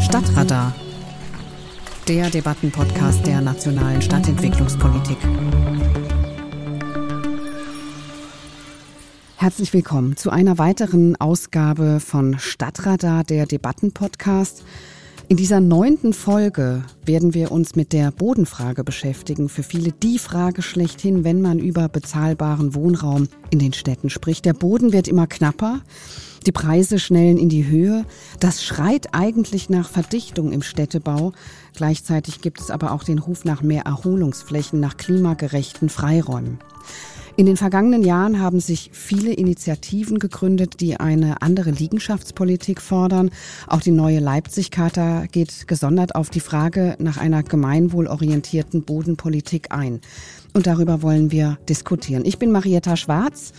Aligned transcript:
Stadtradar, 0.00 0.74
der 2.06 2.28
Debattenpodcast 2.30 3.26
der 3.26 3.40
nationalen 3.40 4.02
Stadtentwicklungspolitik. 4.02 5.16
Herzlich 9.36 9.72
willkommen 9.72 10.16
zu 10.16 10.30
einer 10.30 10.58
weiteren 10.58 11.16
Ausgabe 11.16 12.00
von 12.00 12.38
Stadtradar, 12.38 13.24
der 13.24 13.46
Debattenpodcast. 13.46 14.64
In 15.28 15.38
dieser 15.38 15.60
neunten 15.60 16.12
Folge 16.12 16.82
werden 17.06 17.32
wir 17.32 17.50
uns 17.50 17.76
mit 17.76 17.94
der 17.94 18.10
Bodenfrage 18.10 18.84
beschäftigen. 18.84 19.48
Für 19.48 19.62
viele 19.62 19.90
die 19.90 20.18
Frage 20.18 20.60
schlechthin, 20.60 21.24
wenn 21.24 21.40
man 21.40 21.58
über 21.58 21.88
bezahlbaren 21.88 22.74
Wohnraum 22.74 23.28
in 23.48 23.58
den 23.58 23.72
Städten 23.72 24.10
spricht. 24.10 24.44
Der 24.44 24.52
Boden 24.52 24.92
wird 24.92 25.08
immer 25.08 25.26
knapper. 25.26 25.80
Die 26.46 26.52
Preise 26.52 26.98
schnellen 26.98 27.38
in 27.38 27.48
die 27.48 27.66
Höhe. 27.66 28.04
Das 28.38 28.62
schreit 28.62 29.14
eigentlich 29.14 29.70
nach 29.70 29.88
Verdichtung 29.88 30.52
im 30.52 30.60
Städtebau. 30.60 31.32
Gleichzeitig 31.74 32.42
gibt 32.42 32.60
es 32.60 32.70
aber 32.70 32.92
auch 32.92 33.02
den 33.02 33.18
Ruf 33.18 33.46
nach 33.46 33.62
mehr 33.62 33.84
Erholungsflächen, 33.84 34.78
nach 34.78 34.98
klimagerechten 34.98 35.88
Freiräumen. 35.88 36.58
In 37.36 37.46
den 37.46 37.56
vergangenen 37.56 38.04
Jahren 38.04 38.38
haben 38.38 38.60
sich 38.60 38.90
viele 38.92 39.32
Initiativen 39.32 40.20
gegründet, 40.20 40.80
die 40.80 41.00
eine 41.00 41.42
andere 41.42 41.70
Liegenschaftspolitik 41.70 42.80
fordern. 42.80 43.30
Auch 43.66 43.80
die 43.80 43.90
neue 43.90 44.20
Leipzig-Charta 44.20 45.26
geht 45.26 45.66
gesondert 45.66 46.14
auf 46.14 46.30
die 46.30 46.40
Frage 46.40 46.94
nach 47.00 47.16
einer 47.16 47.42
gemeinwohlorientierten 47.42 48.84
Bodenpolitik 48.84 49.72
ein. 49.72 50.00
Und 50.52 50.68
darüber 50.68 51.02
wollen 51.02 51.32
wir 51.32 51.58
diskutieren. 51.68 52.24
Ich 52.24 52.38
bin 52.38 52.52
Marietta 52.52 52.96
Schwarz 52.96 53.52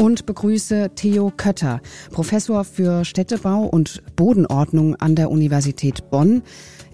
und 0.00 0.24
begrüße 0.24 0.92
Theo 0.94 1.30
Kötter, 1.36 1.82
Professor 2.10 2.64
für 2.64 3.04
Städtebau 3.04 3.64
und 3.64 4.02
Bodenordnung 4.16 4.96
an 4.96 5.14
der 5.14 5.30
Universität 5.30 6.08
Bonn. 6.08 6.40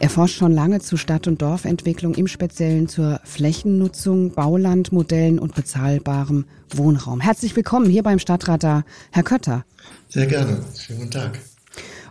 Er 0.00 0.10
forscht 0.10 0.36
schon 0.36 0.50
lange 0.50 0.80
zu 0.80 0.96
Stadt- 0.96 1.28
und 1.28 1.40
Dorfentwicklung, 1.40 2.16
im 2.16 2.26
Speziellen 2.26 2.88
zur 2.88 3.20
Flächennutzung, 3.22 4.32
Baulandmodellen 4.32 5.38
und 5.38 5.54
bezahlbarem 5.54 6.46
Wohnraum. 6.74 7.20
Herzlich 7.20 7.54
willkommen 7.54 7.88
hier 7.88 8.02
beim 8.02 8.18
Stadtrat 8.18 8.64
da, 8.64 8.82
Herr 9.12 9.22
Kötter. 9.22 9.64
Sehr 10.08 10.26
gerne. 10.26 10.64
Schönen 10.76 10.98
guten 10.98 11.12
Tag 11.12 11.38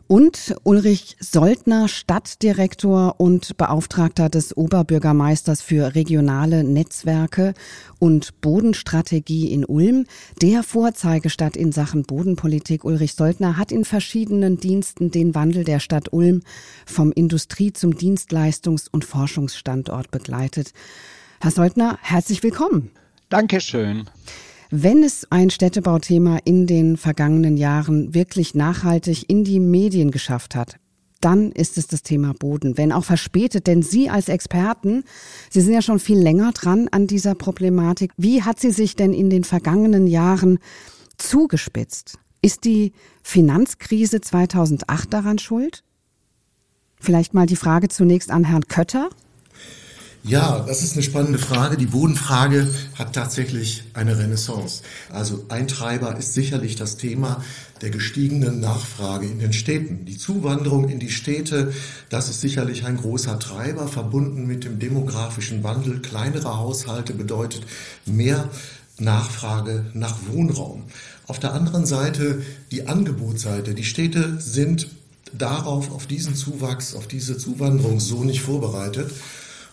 und 0.07 0.55
Ulrich 0.63 1.17
Soldner, 1.19 1.87
Stadtdirektor 1.87 3.15
und 3.19 3.57
Beauftragter 3.57 4.29
des 4.29 4.55
Oberbürgermeisters 4.55 5.61
für 5.61 5.95
regionale 5.95 6.63
Netzwerke 6.63 7.53
und 7.99 8.39
Bodenstrategie 8.41 9.51
in 9.51 9.65
Ulm. 9.65 10.05
Der 10.41 10.63
Vorzeigestadt 10.63 11.55
in 11.55 11.71
Sachen 11.71 12.03
Bodenpolitik 12.03 12.83
Ulrich 12.83 13.13
Soldner 13.13 13.57
hat 13.57 13.71
in 13.71 13.85
verschiedenen 13.85 14.57
Diensten 14.59 15.11
den 15.11 15.33
Wandel 15.33 15.63
der 15.63 15.79
Stadt 15.79 16.13
Ulm 16.13 16.41
vom 16.85 17.11
Industrie- 17.11 17.73
zum 17.73 17.93
Dienstleistungs- 17.93 18.89
und 18.91 19.05
Forschungsstandort 19.05 20.11
begleitet. 20.11 20.73
Herr 21.39 21.51
Soldner, 21.51 21.97
herzlich 22.01 22.43
willkommen. 22.43 22.91
Dankeschön. 23.29 24.09
Wenn 24.71 25.03
es 25.03 25.31
ein 25.31 25.49
Städtebauthema 25.49 26.39
in 26.43 26.67
den 26.67 26.97
vergangenen 26.97 27.57
Jahren 27.57 28.13
wirklich 28.13 28.55
nachhaltig 28.55 29.29
in 29.29 29.43
die 29.43 29.59
Medien 29.59 30.11
geschafft 30.11 30.55
hat, 30.55 30.77
dann 31.21 31.51
ist 31.51 31.77
es 31.77 31.87
das 31.87 32.03
Thema 32.03 32.33
Boden, 32.33 32.77
wenn 32.77 32.91
auch 32.91 33.03
verspätet, 33.03 33.67
denn 33.67 33.81
Sie 33.81 34.09
als 34.09 34.29
Experten, 34.29 35.03
Sie 35.49 35.61
sind 35.61 35.73
ja 35.73 35.81
schon 35.81 35.99
viel 35.99 36.19
länger 36.19 36.51
dran 36.51 36.87
an 36.89 37.07
dieser 37.07 37.35
Problematik. 37.35 38.11
Wie 38.17 38.43
hat 38.43 38.59
sie 38.59 38.71
sich 38.71 38.95
denn 38.95 39.13
in 39.13 39.29
den 39.29 39.43
vergangenen 39.43 40.07
Jahren 40.07 40.59
zugespitzt? 41.17 42.19
Ist 42.41 42.63
die 42.63 42.91
Finanzkrise 43.23 44.21
2008 44.21 45.13
daran 45.13 45.39
schuld? 45.39 45.83
Vielleicht 46.99 47.33
mal 47.33 47.47
die 47.47 47.55
Frage 47.55 47.87
zunächst 47.87 48.29
an 48.29 48.43
Herrn 48.43 48.67
Kötter. 48.67 49.09
Ja, 50.27 50.63
das 50.65 50.81
ist 50.81 50.93
eine 50.93 51.03
spannende 51.03 51.37
Frage. 51.37 51.77
Die 51.77 51.85
Bodenfrage 51.85 52.67
hat 52.95 53.13
tatsächlich 53.13 53.83
eine 53.93 54.17
Renaissance. 54.17 54.81
Also 55.11 55.45
ein 55.49 55.67
Treiber 55.67 56.17
ist 56.17 56.33
sicherlich 56.33 56.75
das 56.75 56.97
Thema 56.97 57.43
der 57.81 57.91
gestiegenen 57.91 58.59
Nachfrage 58.59 59.27
in 59.27 59.37
den 59.37 59.53
Städten. 59.53 60.05
Die 60.05 60.17
Zuwanderung 60.17 60.89
in 60.89 60.97
die 60.97 61.11
Städte, 61.11 61.73
das 62.09 62.27
ist 62.29 62.41
sicherlich 62.41 62.85
ein 62.85 62.97
großer 62.97 63.37
Treiber, 63.37 63.87
verbunden 63.87 64.47
mit 64.47 64.63
dem 64.63 64.79
demografischen 64.79 65.63
Wandel. 65.63 66.01
Kleinere 66.01 66.57
Haushalte 66.57 67.13
bedeutet 67.13 67.61
mehr 68.07 68.49
Nachfrage 68.97 69.85
nach 69.93 70.17
Wohnraum. 70.31 70.85
Auf 71.27 71.37
der 71.37 71.53
anderen 71.53 71.85
Seite 71.85 72.41
die 72.71 72.87
Angebotsseite. 72.87 73.75
Die 73.75 73.83
Städte 73.83 74.41
sind 74.41 74.89
darauf, 75.33 75.91
auf 75.91 76.07
diesen 76.07 76.33
Zuwachs, 76.33 76.95
auf 76.95 77.05
diese 77.07 77.37
Zuwanderung 77.37 77.99
so 77.99 78.23
nicht 78.23 78.41
vorbereitet. 78.41 79.11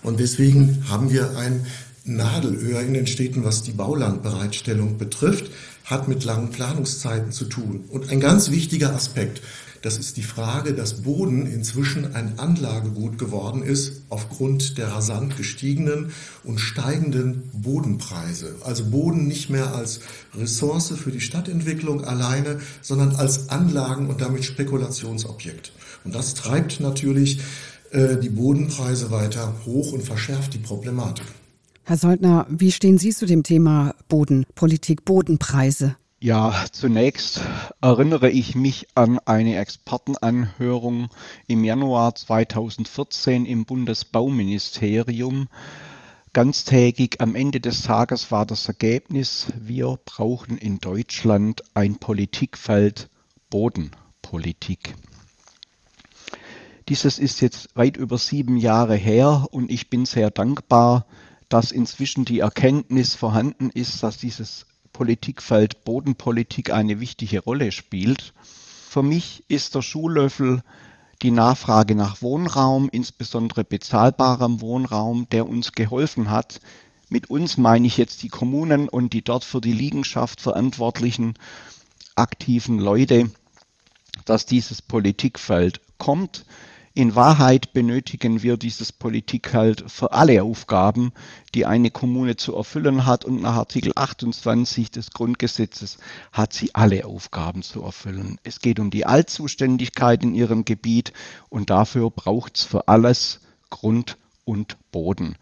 Und 0.02 0.20
deswegen 0.20 0.84
haben 0.88 1.10
wir 1.10 1.36
ein 1.36 1.66
Nadelöhr 2.04 2.80
in 2.80 2.94
den 2.94 3.06
Städten, 3.06 3.44
was 3.44 3.62
die 3.62 3.72
Baulandbereitstellung 3.72 4.98
betrifft, 4.98 5.50
hat 5.84 6.08
mit 6.08 6.24
langen 6.24 6.50
Planungszeiten 6.50 7.32
zu 7.32 7.44
tun. 7.44 7.84
Und 7.88 8.10
ein 8.10 8.20
ganz 8.20 8.50
wichtiger 8.50 8.94
Aspekt, 8.94 9.40
das 9.82 9.98
ist 9.98 10.16
die 10.16 10.22
Frage, 10.22 10.74
dass 10.74 11.02
Boden 11.02 11.44
inzwischen 11.44 12.14
ein 12.14 12.38
Anlagegut 12.38 13.18
geworden 13.18 13.64
ist 13.64 14.02
aufgrund 14.10 14.78
der 14.78 14.92
rasant 14.92 15.36
gestiegenen 15.36 16.12
und 16.44 16.60
steigenden 16.60 17.50
Bodenpreise. 17.52 18.54
Also 18.64 18.84
Boden 18.84 19.26
nicht 19.26 19.50
mehr 19.50 19.74
als 19.74 19.98
Ressource 20.36 20.94
für 20.96 21.10
die 21.10 21.20
Stadtentwicklung 21.20 22.04
alleine, 22.04 22.60
sondern 22.80 23.16
als 23.16 23.48
Anlagen 23.48 24.08
und 24.08 24.20
damit 24.20 24.44
Spekulationsobjekt. 24.44 25.72
Und 26.04 26.14
das 26.14 26.34
treibt 26.34 26.78
natürlich 26.78 27.40
äh, 27.92 28.16
die 28.16 28.30
Bodenpreise 28.30 29.10
weiter 29.10 29.54
hoch 29.66 29.92
und 29.92 30.02
verschärft 30.02 30.54
die 30.54 30.58
Problematik. 30.58 31.26
Herr 31.84 31.96
Soldner, 31.96 32.46
wie 32.48 32.72
stehen 32.72 32.98
Sie 32.98 33.10
zu 33.10 33.26
dem 33.26 33.42
Thema 33.42 33.94
Bodenpolitik, 34.08 35.04
Bodenpreise? 35.04 35.96
Ja, 36.20 36.54
zunächst 36.70 37.40
erinnere 37.80 38.30
ich 38.30 38.54
mich 38.54 38.86
an 38.94 39.18
eine 39.24 39.56
Expertenanhörung 39.56 41.08
im 41.48 41.64
Januar 41.64 42.14
2014 42.14 43.44
im 43.44 43.64
Bundesbauministerium. 43.64 45.48
Ganztägig 46.32 47.20
am 47.20 47.34
Ende 47.34 47.58
des 47.58 47.82
Tages 47.82 48.30
war 48.30 48.46
das 48.46 48.68
Ergebnis, 48.68 49.48
wir 49.58 49.98
brauchen 50.04 50.56
in 50.56 50.78
Deutschland 50.78 51.62
ein 51.74 51.96
Politikfeld 51.96 53.10
Bodenpolitik. 53.50 54.94
Dieses 56.92 57.18
ist 57.18 57.40
jetzt 57.40 57.74
weit 57.74 57.96
über 57.96 58.18
sieben 58.18 58.58
Jahre 58.58 58.96
her 58.96 59.46
und 59.50 59.70
ich 59.70 59.88
bin 59.88 60.04
sehr 60.04 60.30
dankbar, 60.30 61.06
dass 61.48 61.72
inzwischen 61.72 62.26
die 62.26 62.40
Erkenntnis 62.40 63.14
vorhanden 63.14 63.70
ist, 63.70 64.02
dass 64.02 64.18
dieses 64.18 64.66
Politikfeld 64.92 65.84
Bodenpolitik 65.84 66.70
eine 66.70 67.00
wichtige 67.00 67.40
Rolle 67.40 67.72
spielt. 67.72 68.34
Für 68.90 69.02
mich 69.02 69.42
ist 69.48 69.74
der 69.74 69.80
Schuhlöffel 69.80 70.62
die 71.22 71.30
Nachfrage 71.30 71.94
nach 71.94 72.20
Wohnraum, 72.20 72.90
insbesondere 72.92 73.64
bezahlbarem 73.64 74.60
Wohnraum, 74.60 75.26
der 75.30 75.48
uns 75.48 75.72
geholfen 75.72 76.30
hat. 76.30 76.60
Mit 77.08 77.30
uns 77.30 77.56
meine 77.56 77.86
ich 77.86 77.96
jetzt 77.96 78.22
die 78.22 78.28
Kommunen 78.28 78.90
und 78.90 79.14
die 79.14 79.22
dort 79.22 79.44
für 79.44 79.62
die 79.62 79.72
Liegenschaft 79.72 80.42
verantwortlichen 80.42 81.38
aktiven 82.16 82.78
Leute, 82.78 83.30
dass 84.26 84.44
dieses 84.44 84.82
Politikfeld 84.82 85.80
kommt. 85.96 86.44
In 86.94 87.14
Wahrheit 87.14 87.72
benötigen 87.72 88.42
wir 88.42 88.58
dieses 88.58 88.92
Politik 88.92 89.54
halt 89.54 89.90
für 89.90 90.12
alle 90.12 90.42
Aufgaben, 90.42 91.12
die 91.54 91.64
eine 91.64 91.90
Kommune 91.90 92.36
zu 92.36 92.54
erfüllen 92.54 93.06
hat. 93.06 93.24
Und 93.24 93.40
nach 93.40 93.54
Artikel 93.54 93.92
28 93.96 94.90
des 94.90 95.10
Grundgesetzes 95.10 95.96
hat 96.32 96.52
sie 96.52 96.74
alle 96.74 97.06
Aufgaben 97.06 97.62
zu 97.62 97.82
erfüllen. 97.82 98.38
Es 98.42 98.60
geht 98.60 98.78
um 98.78 98.90
die 98.90 99.06
Altzuständigkeit 99.06 100.22
in 100.22 100.34
ihrem 100.34 100.66
Gebiet 100.66 101.14
und 101.48 101.70
dafür 101.70 102.10
braucht 102.10 102.58
es 102.58 102.64
für 102.64 102.88
alles 102.88 103.40
Grund 103.70 104.18
und 104.44 104.76
Boden. 104.90 105.36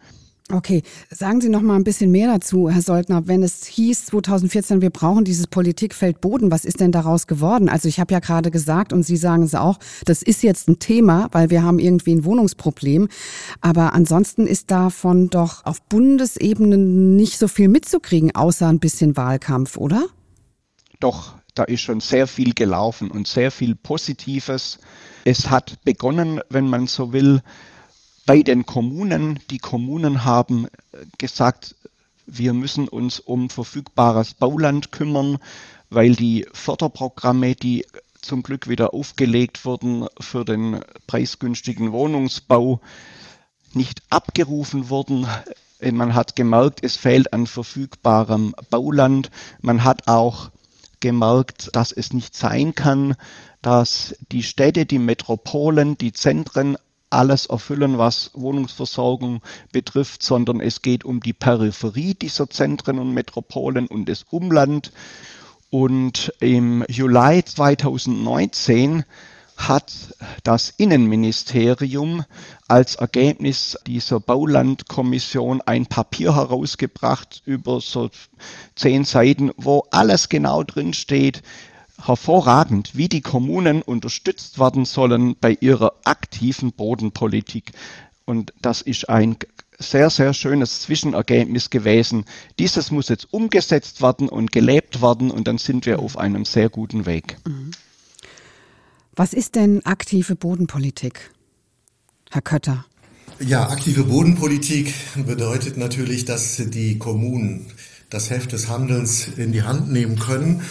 Okay, 0.53 0.83
sagen 1.09 1.39
Sie 1.39 1.47
noch 1.47 1.61
mal 1.61 1.77
ein 1.77 1.85
bisschen 1.85 2.11
mehr 2.11 2.27
dazu, 2.27 2.69
Herr 2.69 2.81
Soldner. 2.81 3.25
Wenn 3.25 3.41
es 3.41 3.65
hieß 3.65 4.07
2014, 4.07 4.81
wir 4.81 4.89
brauchen 4.89 5.23
dieses 5.23 5.47
Politikfeld 5.47 6.19
Boden, 6.19 6.51
was 6.51 6.65
ist 6.65 6.81
denn 6.81 6.91
daraus 6.91 7.25
geworden? 7.25 7.69
Also 7.69 7.87
ich 7.87 8.01
habe 8.01 8.13
ja 8.13 8.19
gerade 8.19 8.51
gesagt 8.51 8.91
und 8.91 9.03
Sie 9.03 9.15
sagen 9.15 9.43
es 9.43 9.55
auch, 9.55 9.79
das 10.03 10.21
ist 10.21 10.43
jetzt 10.43 10.67
ein 10.67 10.79
Thema, 10.79 11.29
weil 11.31 11.51
wir 11.51 11.63
haben 11.63 11.79
irgendwie 11.79 12.13
ein 12.13 12.25
Wohnungsproblem. 12.25 13.07
Aber 13.61 13.93
ansonsten 13.93 14.45
ist 14.45 14.71
davon 14.71 15.29
doch 15.29 15.65
auf 15.65 15.81
Bundesebene 15.83 16.77
nicht 16.77 17.37
so 17.37 17.47
viel 17.47 17.69
mitzukriegen, 17.69 18.35
außer 18.35 18.67
ein 18.67 18.79
bisschen 18.79 19.15
Wahlkampf, 19.15 19.77
oder? 19.77 20.05
Doch, 20.99 21.35
da 21.55 21.63
ist 21.63 21.81
schon 21.81 22.01
sehr 22.01 22.27
viel 22.27 22.53
gelaufen 22.53 23.09
und 23.09 23.25
sehr 23.25 23.51
viel 23.51 23.75
Positives. 23.75 24.79
Es 25.23 25.49
hat 25.49 25.81
begonnen, 25.85 26.41
wenn 26.49 26.67
man 26.67 26.87
so 26.87 27.13
will, 27.13 27.41
bei 28.25 28.43
den 28.43 28.65
Kommunen, 28.65 29.39
die 29.49 29.57
Kommunen 29.57 30.23
haben 30.23 30.65
äh, 30.65 31.05
gesagt, 31.17 31.75
wir 32.25 32.53
müssen 32.53 32.87
uns 32.87 33.19
um 33.19 33.49
verfügbares 33.49 34.33
Bauland 34.33 34.91
kümmern, 34.91 35.37
weil 35.89 36.15
die 36.15 36.47
Förderprogramme, 36.53 37.55
die 37.55 37.85
zum 38.21 38.43
Glück 38.43 38.69
wieder 38.69 38.93
aufgelegt 38.93 39.65
wurden 39.65 40.07
für 40.19 40.45
den 40.45 40.79
preisgünstigen 41.07 41.91
Wohnungsbau, 41.91 42.79
nicht 43.73 44.01
abgerufen 44.09 44.89
wurden. 44.89 45.27
Man 45.81 46.13
hat 46.13 46.35
gemerkt, 46.35 46.83
es 46.83 46.95
fehlt 46.95 47.33
an 47.33 47.47
verfügbarem 47.47 48.53
Bauland. 48.69 49.31
Man 49.61 49.83
hat 49.83 50.07
auch 50.07 50.51
gemerkt, 50.99 51.75
dass 51.75 51.91
es 51.91 52.13
nicht 52.13 52.35
sein 52.35 52.75
kann, 52.75 53.15
dass 53.61 54.15
die 54.31 54.43
Städte, 54.43 54.85
die 54.85 54.99
Metropolen, 54.99 55.97
die 55.97 56.13
Zentren 56.13 56.77
alles 57.11 57.45
erfüllen, 57.45 57.97
was 57.97 58.31
Wohnungsversorgung 58.33 59.41
betrifft, 59.71 60.23
sondern 60.23 60.59
es 60.59 60.81
geht 60.81 61.03
um 61.03 61.19
die 61.19 61.33
Peripherie 61.33 62.13
dieser 62.13 62.49
Zentren 62.49 62.99
und 62.99 63.13
Metropolen 63.13 63.87
und 63.87 64.09
das 64.09 64.25
Umland. 64.29 64.91
Und 65.69 66.33
im 66.39 66.83
Juli 66.89 67.43
2019 67.45 69.05
hat 69.67 69.93
das 70.43 70.73
Innenministerium 70.77 72.25
als 72.67 72.95
Ergebnis 72.95 73.77
dieser 73.85 74.19
Baulandkommission 74.19 75.61
ein 75.61 75.85
Papier 75.85 76.35
herausgebracht 76.35 77.41
über 77.45 77.79
so 77.79 78.09
zehn 78.75 79.05
Seiten, 79.05 79.51
wo 79.57 79.85
alles 79.91 80.29
genau 80.29 80.63
drin 80.63 80.93
steht, 80.93 81.43
hervorragend, 82.05 82.95
wie 82.95 83.09
die 83.09 83.21
Kommunen 83.21 83.81
unterstützt 83.81 84.59
werden 84.59 84.85
sollen 84.85 85.35
bei 85.39 85.57
ihrer 85.59 85.93
aktiven 86.03 86.71
Bodenpolitik. 86.71 87.71
Und 88.25 88.53
das 88.61 88.81
ist 88.81 89.09
ein 89.09 89.37
sehr, 89.79 90.09
sehr 90.09 90.33
schönes 90.33 90.81
Zwischenergebnis 90.81 91.69
gewesen. 91.69 92.25
Dieses 92.59 92.91
muss 92.91 93.09
jetzt 93.09 93.33
umgesetzt 93.33 94.01
werden 94.01 94.29
und 94.29 94.51
gelebt 94.51 95.01
werden 95.01 95.31
und 95.31 95.47
dann 95.47 95.57
sind 95.57 95.85
wir 95.85 95.99
auf 95.99 96.17
einem 96.17 96.45
sehr 96.45 96.69
guten 96.69 97.05
Weg. 97.05 97.37
Was 99.15 99.33
ist 99.33 99.55
denn 99.55 99.85
aktive 99.85 100.35
Bodenpolitik, 100.35 101.31
Herr 102.29 102.41
Kötter? 102.41 102.85
Ja, 103.39 103.69
aktive 103.69 104.03
Bodenpolitik 104.03 104.93
bedeutet 105.25 105.75
natürlich, 105.75 106.25
dass 106.25 106.57
die 106.57 106.99
Kommunen 106.99 107.65
das 108.09 108.29
Heft 108.29 108.51
des 108.51 108.67
Handelns 108.67 109.27
in 109.35 109.51
die 109.51 109.63
Hand 109.63 109.91
nehmen 109.91 110.19
können 110.19 110.61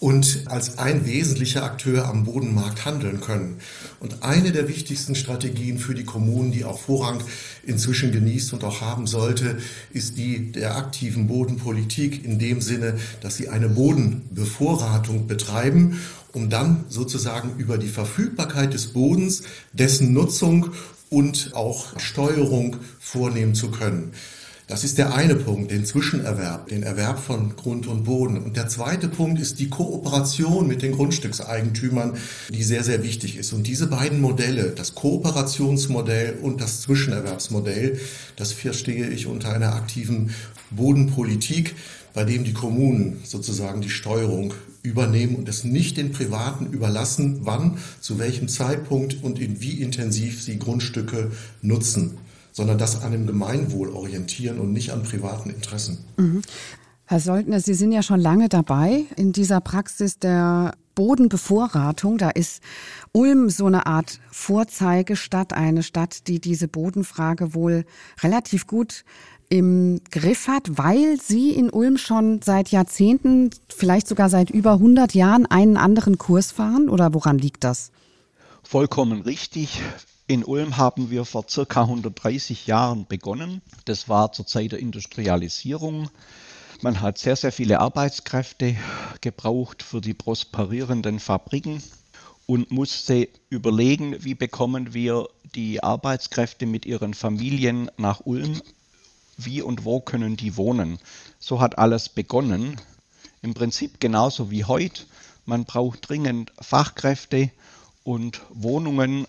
und 0.00 0.44
als 0.46 0.78
ein 0.78 1.06
wesentlicher 1.06 1.64
Akteur 1.64 2.06
am 2.06 2.24
Bodenmarkt 2.24 2.84
handeln 2.84 3.20
können. 3.20 3.56
Und 3.98 4.22
eine 4.22 4.52
der 4.52 4.68
wichtigsten 4.68 5.16
Strategien 5.16 5.78
für 5.78 5.94
die 5.94 6.04
Kommunen, 6.04 6.52
die 6.52 6.64
auch 6.64 6.78
Vorrang 6.78 7.22
inzwischen 7.64 8.12
genießt 8.12 8.52
und 8.52 8.62
auch 8.62 8.80
haben 8.80 9.08
sollte, 9.08 9.58
ist 9.92 10.16
die 10.16 10.52
der 10.52 10.76
aktiven 10.76 11.26
Bodenpolitik 11.26 12.24
in 12.24 12.38
dem 12.38 12.60
Sinne, 12.60 12.98
dass 13.20 13.36
sie 13.36 13.48
eine 13.48 13.68
Bodenbevorratung 13.68 15.26
betreiben, 15.26 15.98
um 16.32 16.48
dann 16.48 16.84
sozusagen 16.88 17.56
über 17.58 17.76
die 17.76 17.88
Verfügbarkeit 17.88 18.74
des 18.74 18.92
Bodens, 18.92 19.42
dessen 19.72 20.12
Nutzung 20.12 20.70
und 21.10 21.52
auch 21.54 21.98
Steuerung 21.98 22.76
vornehmen 23.00 23.54
zu 23.54 23.70
können. 23.70 24.12
Das 24.68 24.84
ist 24.84 24.98
der 24.98 25.14
eine 25.14 25.34
Punkt, 25.34 25.70
den 25.70 25.86
Zwischenerwerb, 25.86 26.68
den 26.68 26.82
Erwerb 26.82 27.18
von 27.18 27.56
Grund 27.56 27.86
und 27.86 28.04
Boden. 28.04 28.36
Und 28.36 28.58
der 28.58 28.68
zweite 28.68 29.08
Punkt 29.08 29.40
ist 29.40 29.58
die 29.60 29.70
Kooperation 29.70 30.68
mit 30.68 30.82
den 30.82 30.92
Grundstückseigentümern, 30.92 32.18
die 32.50 32.62
sehr, 32.62 32.84
sehr 32.84 33.02
wichtig 33.02 33.38
ist. 33.38 33.54
Und 33.54 33.66
diese 33.66 33.86
beiden 33.86 34.20
Modelle, 34.20 34.72
das 34.76 34.94
Kooperationsmodell 34.94 36.36
und 36.42 36.60
das 36.60 36.82
Zwischenerwerbsmodell, 36.82 37.98
das 38.36 38.52
verstehe 38.52 39.08
ich 39.08 39.26
unter 39.26 39.54
einer 39.54 39.74
aktiven 39.74 40.34
Bodenpolitik, 40.70 41.74
bei 42.12 42.24
dem 42.24 42.44
die 42.44 42.52
Kommunen 42.52 43.22
sozusagen 43.24 43.80
die 43.80 43.88
Steuerung 43.88 44.52
übernehmen 44.82 45.36
und 45.36 45.48
es 45.48 45.64
nicht 45.64 45.96
den 45.96 46.12
Privaten 46.12 46.66
überlassen, 46.66 47.40
wann, 47.44 47.78
zu 48.02 48.18
welchem 48.18 48.48
Zeitpunkt 48.48 49.16
und 49.22 49.38
in 49.38 49.62
wie 49.62 49.80
intensiv 49.80 50.42
sie 50.42 50.58
Grundstücke 50.58 51.30
nutzen 51.62 52.18
sondern 52.58 52.76
das 52.76 53.02
an 53.02 53.12
dem 53.12 53.24
Gemeinwohl 53.28 53.90
orientieren 53.90 54.58
und 54.58 54.72
nicht 54.72 54.90
an 54.90 55.04
privaten 55.04 55.48
Interessen. 55.48 55.98
Mhm. 56.16 56.42
Herr 57.04 57.20
Soldner, 57.20 57.60
Sie 57.60 57.72
sind 57.72 57.92
ja 57.92 58.02
schon 58.02 58.18
lange 58.18 58.48
dabei 58.48 59.04
in 59.14 59.30
dieser 59.30 59.60
Praxis 59.60 60.18
der 60.18 60.72
Bodenbevorratung. 60.96 62.18
Da 62.18 62.30
ist 62.30 62.60
Ulm 63.12 63.48
so 63.48 63.66
eine 63.66 63.86
Art 63.86 64.18
Vorzeigestadt, 64.32 65.52
eine 65.52 65.84
Stadt, 65.84 66.26
die 66.26 66.40
diese 66.40 66.66
Bodenfrage 66.66 67.54
wohl 67.54 67.84
relativ 68.24 68.66
gut 68.66 69.04
im 69.48 70.00
Griff 70.10 70.48
hat, 70.48 70.64
weil 70.76 71.20
Sie 71.20 71.52
in 71.52 71.70
Ulm 71.70 71.96
schon 71.96 72.42
seit 72.42 72.70
Jahrzehnten, 72.70 73.50
vielleicht 73.68 74.08
sogar 74.08 74.30
seit 74.30 74.50
über 74.50 74.72
100 74.72 75.14
Jahren 75.14 75.46
einen 75.46 75.76
anderen 75.76 76.18
Kurs 76.18 76.50
fahren? 76.50 76.88
Oder 76.88 77.14
woran 77.14 77.38
liegt 77.38 77.62
das? 77.62 77.92
Vollkommen 78.64 79.22
richtig. 79.22 79.80
In 80.30 80.44
Ulm 80.44 80.76
haben 80.76 81.08
wir 81.08 81.24
vor 81.24 81.46
circa 81.48 81.80
130 81.84 82.66
Jahren 82.66 83.06
begonnen. 83.06 83.62
Das 83.86 84.10
war 84.10 84.30
zur 84.30 84.46
Zeit 84.46 84.72
der 84.72 84.78
Industrialisierung. 84.78 86.10
Man 86.82 87.00
hat 87.00 87.16
sehr, 87.16 87.34
sehr 87.34 87.50
viele 87.50 87.80
Arbeitskräfte 87.80 88.76
gebraucht 89.22 89.82
für 89.82 90.02
die 90.02 90.12
prosperierenden 90.12 91.18
Fabriken 91.18 91.82
und 92.44 92.70
musste 92.70 93.26
überlegen, 93.48 94.22
wie 94.22 94.34
bekommen 94.34 94.92
wir 94.92 95.30
die 95.54 95.82
Arbeitskräfte 95.82 96.66
mit 96.66 96.84
ihren 96.84 97.14
Familien 97.14 97.90
nach 97.96 98.20
Ulm, 98.26 98.60
wie 99.38 99.62
und 99.62 99.86
wo 99.86 100.00
können 100.00 100.36
die 100.36 100.58
wohnen. 100.58 100.98
So 101.38 101.58
hat 101.58 101.78
alles 101.78 102.10
begonnen. 102.10 102.78
Im 103.40 103.54
Prinzip 103.54 103.98
genauso 103.98 104.50
wie 104.50 104.64
heute. 104.64 105.04
Man 105.46 105.64
braucht 105.64 106.06
dringend 106.06 106.52
Fachkräfte 106.60 107.50
und 108.04 108.42
Wohnungen 108.50 109.26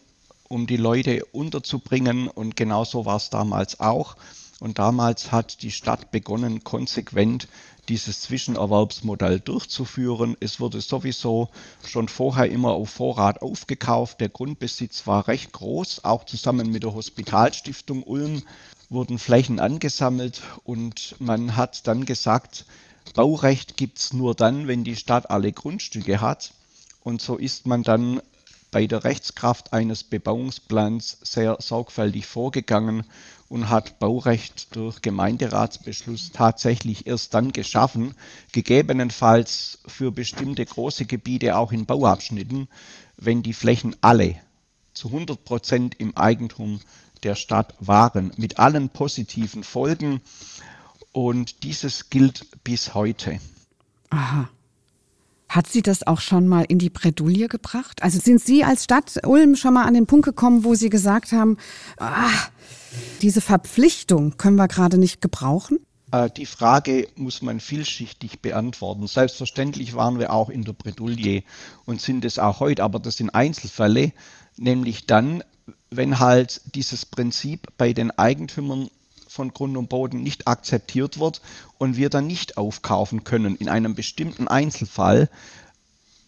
um 0.50 0.68
die 0.68 0.78
Leute 0.78 1.24
unterzubringen. 1.32 2.28
Und 2.28 2.58
genauso 2.58 3.06
war 3.06 3.16
es 3.16 3.30
damals 3.30 3.80
auch. 3.80 4.18
Und 4.60 4.78
damals 4.78 5.32
hat 5.32 5.62
die 5.62 5.72
Stadt 5.72 6.12
begonnen, 6.12 6.66
konsequent 6.66 7.48
dieses 7.88 8.22
Zwischenerwerbsmodell 8.22 9.40
durchzuführen. 9.40 10.36
Es 10.40 10.60
wurde 10.60 10.82
sowieso 10.82 11.50
schon 11.86 12.10
vorher 12.10 12.52
immer 12.52 12.72
auf 12.72 12.90
Vorrat 12.90 13.42
aufgekauft. 13.42 14.20
Der 14.20 14.30
Grundbesitz 14.30 15.08
war 15.08 15.28
recht 15.28 15.54
groß. 15.54 16.04
Auch 16.04 16.26
zusammen 16.26 16.72
mit 16.72 16.84
der 16.84 16.94
Hospitalstiftung 16.94 18.04
Ulm 18.04 18.44
wurden 18.90 19.18
Flächen 19.18 19.60
angesammelt 19.60 20.42
und 20.64 21.16
man 21.20 21.56
hat 21.56 21.88
dann 21.88 22.06
gesagt, 22.06 22.66
Baurecht 23.14 23.78
gibt 23.78 24.00
es 24.00 24.14
nur 24.14 24.36
dann, 24.36 24.68
wenn 24.68 24.84
die 24.84 24.96
Stadt 24.96 25.30
alle 25.30 25.52
Grundstücke 25.52 26.22
hat. 26.22 26.52
Und 27.04 27.22
so 27.22 27.38
ist 27.38 27.66
man 27.66 27.84
dann 27.84 28.22
bei 28.72 28.88
der 28.88 29.04
Rechtskraft 29.04 29.74
eines 29.74 30.04
Bebauungsplans 30.04 31.18
sehr 31.22 31.58
sorgfältig 31.60 32.26
vorgegangen 32.26 33.04
und 33.48 33.70
hat 33.70 34.00
Baurecht 34.00 34.76
durch 34.76 35.02
Gemeinderatsbeschluss 35.02 36.32
tatsächlich 36.32 37.08
erst 37.08 37.34
dann 37.34 37.52
geschaffen, 37.52 38.14
gegebenenfalls 38.52 39.80
für 39.88 40.12
bestimmte 40.12 40.66
große 40.66 41.06
Gebiete 41.06 41.58
auch 41.58 41.72
in 41.72 41.86
Bauabschnitten, 41.86 42.68
wenn 43.18 43.42
die 43.42 43.54
Flächen 43.54 43.96
alle 44.02 44.36
zu 44.94 45.08
100 45.08 45.44
Prozent 45.44 45.96
im 46.00 46.16
Eigentum 46.16 46.80
der 47.24 47.36
Stadt 47.36 47.74
waren, 47.80 48.32
mit 48.38 48.60
allen 48.60 48.90
positiven 48.90 49.64
Folgen. 49.64 50.22
Und 51.12 51.64
dieses 51.64 52.10
gilt 52.10 52.64
bis 52.64 52.94
heute. 52.94 53.40
Aha. 54.10 54.50
Hat 55.50 55.68
sie 55.68 55.82
das 55.82 56.06
auch 56.06 56.22
schon 56.22 56.48
mal 56.48 56.64
in 56.64 56.78
die 56.78 56.92
Bredouille 56.92 57.48
gebracht? 57.48 58.04
Also 58.04 58.20
sind 58.20 58.40
Sie 58.40 58.64
als 58.64 58.84
Stadt 58.84 59.20
Ulm 59.26 59.56
schon 59.56 59.74
mal 59.74 59.86
an 59.86 59.96
den 59.96 60.06
Punkt 60.06 60.26
gekommen, 60.26 60.64
wo 60.64 60.76
Sie 60.76 60.90
gesagt 60.90 61.32
haben, 61.32 61.58
ah, 61.98 62.30
diese 63.24 63.42
Verpflichtung 63.42 64.38
können 64.38 64.58
wir 64.58 64.68
gerade 64.68 65.00
nicht 65.00 65.22
gebrauchen? 65.22 65.80
Äh, 66.12 66.30
die 66.30 66.46
Frage 66.46 67.08
muss 67.16 67.42
man 67.42 67.60
vielschichtig 67.60 68.42
beantworten. 68.42 69.08
Selbstverständlich 69.08 69.96
waren 69.96 70.20
wir 70.20 70.32
auch 70.34 70.50
in 70.50 70.64
der 70.64 70.74
Bredouille 70.74 71.44
und 71.86 72.00
sind 72.00 72.26
es 72.26 72.40
auch 72.40 72.60
heute, 72.60 72.84
aber 72.84 73.00
das 73.00 73.18
sind 73.18 73.32
Einzelfälle, 73.32 74.14
nämlich 74.58 75.06
dann, 75.06 75.44
wenn 75.90 76.20
halt 76.20 76.62
dieses 76.76 77.06
Prinzip 77.06 77.68
bei 77.78 77.94
den 77.94 78.12
Eigentümern 78.12 78.90
von 79.40 79.54
Grund 79.54 79.78
und 79.78 79.88
Boden 79.88 80.22
nicht 80.22 80.50
akzeptiert 80.50 81.18
wird 81.18 81.40
und 81.78 81.96
wir 81.96 82.10
dann 82.10 82.28
nicht 82.28 82.58
aufkaufen 82.58 83.24
können 83.24 83.56
in 83.56 83.70
einem 83.70 83.96
bestimmten 83.96 84.50
Einzelfall. 84.50 85.30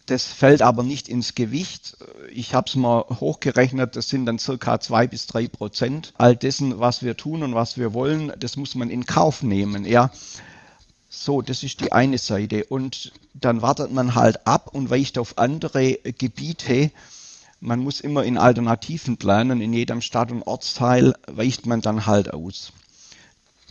Das 0.06 0.24
fällt 0.24 0.62
aber 0.62 0.82
nicht 0.82 1.10
ins 1.10 1.34
Gewicht. 1.34 1.98
Ich 2.32 2.54
habe 2.54 2.68
es 2.68 2.74
mal 2.74 3.04
hochgerechnet, 3.20 3.96
das 3.96 4.08
sind 4.08 4.24
dann 4.24 4.38
circa 4.38 4.80
zwei 4.80 5.06
bis 5.06 5.26
drei 5.26 5.46
Prozent 5.46 6.14
all 6.16 6.34
dessen, 6.34 6.80
was 6.80 7.02
wir 7.02 7.18
tun 7.18 7.42
und 7.42 7.54
was 7.54 7.76
wir 7.76 7.92
wollen. 7.92 8.32
Das 8.38 8.56
muss 8.56 8.74
man 8.76 8.88
in 8.88 9.04
Kauf 9.04 9.42
nehmen. 9.42 9.84
Ja. 9.84 10.10
So, 11.10 11.42
das 11.42 11.62
ist 11.62 11.80
die 11.80 11.92
eine 11.92 12.16
Seite. 12.16 12.64
Und 12.64 13.12
dann 13.34 13.60
wartet 13.60 13.92
man 13.92 14.14
halt 14.14 14.46
ab 14.46 14.70
und 14.72 14.88
weicht 14.88 15.18
auf 15.18 15.36
andere 15.36 15.98
Gebiete. 16.16 16.90
Man 17.60 17.80
muss 17.80 18.00
immer 18.00 18.24
in 18.24 18.38
Alternativen 18.38 19.18
planen. 19.18 19.60
In 19.60 19.74
jedem 19.74 20.00
Stadt- 20.00 20.32
und 20.32 20.42
Ortsteil 20.44 21.14
weicht 21.26 21.66
man 21.66 21.82
dann 21.82 22.06
halt 22.06 22.32
aus. 22.32 22.72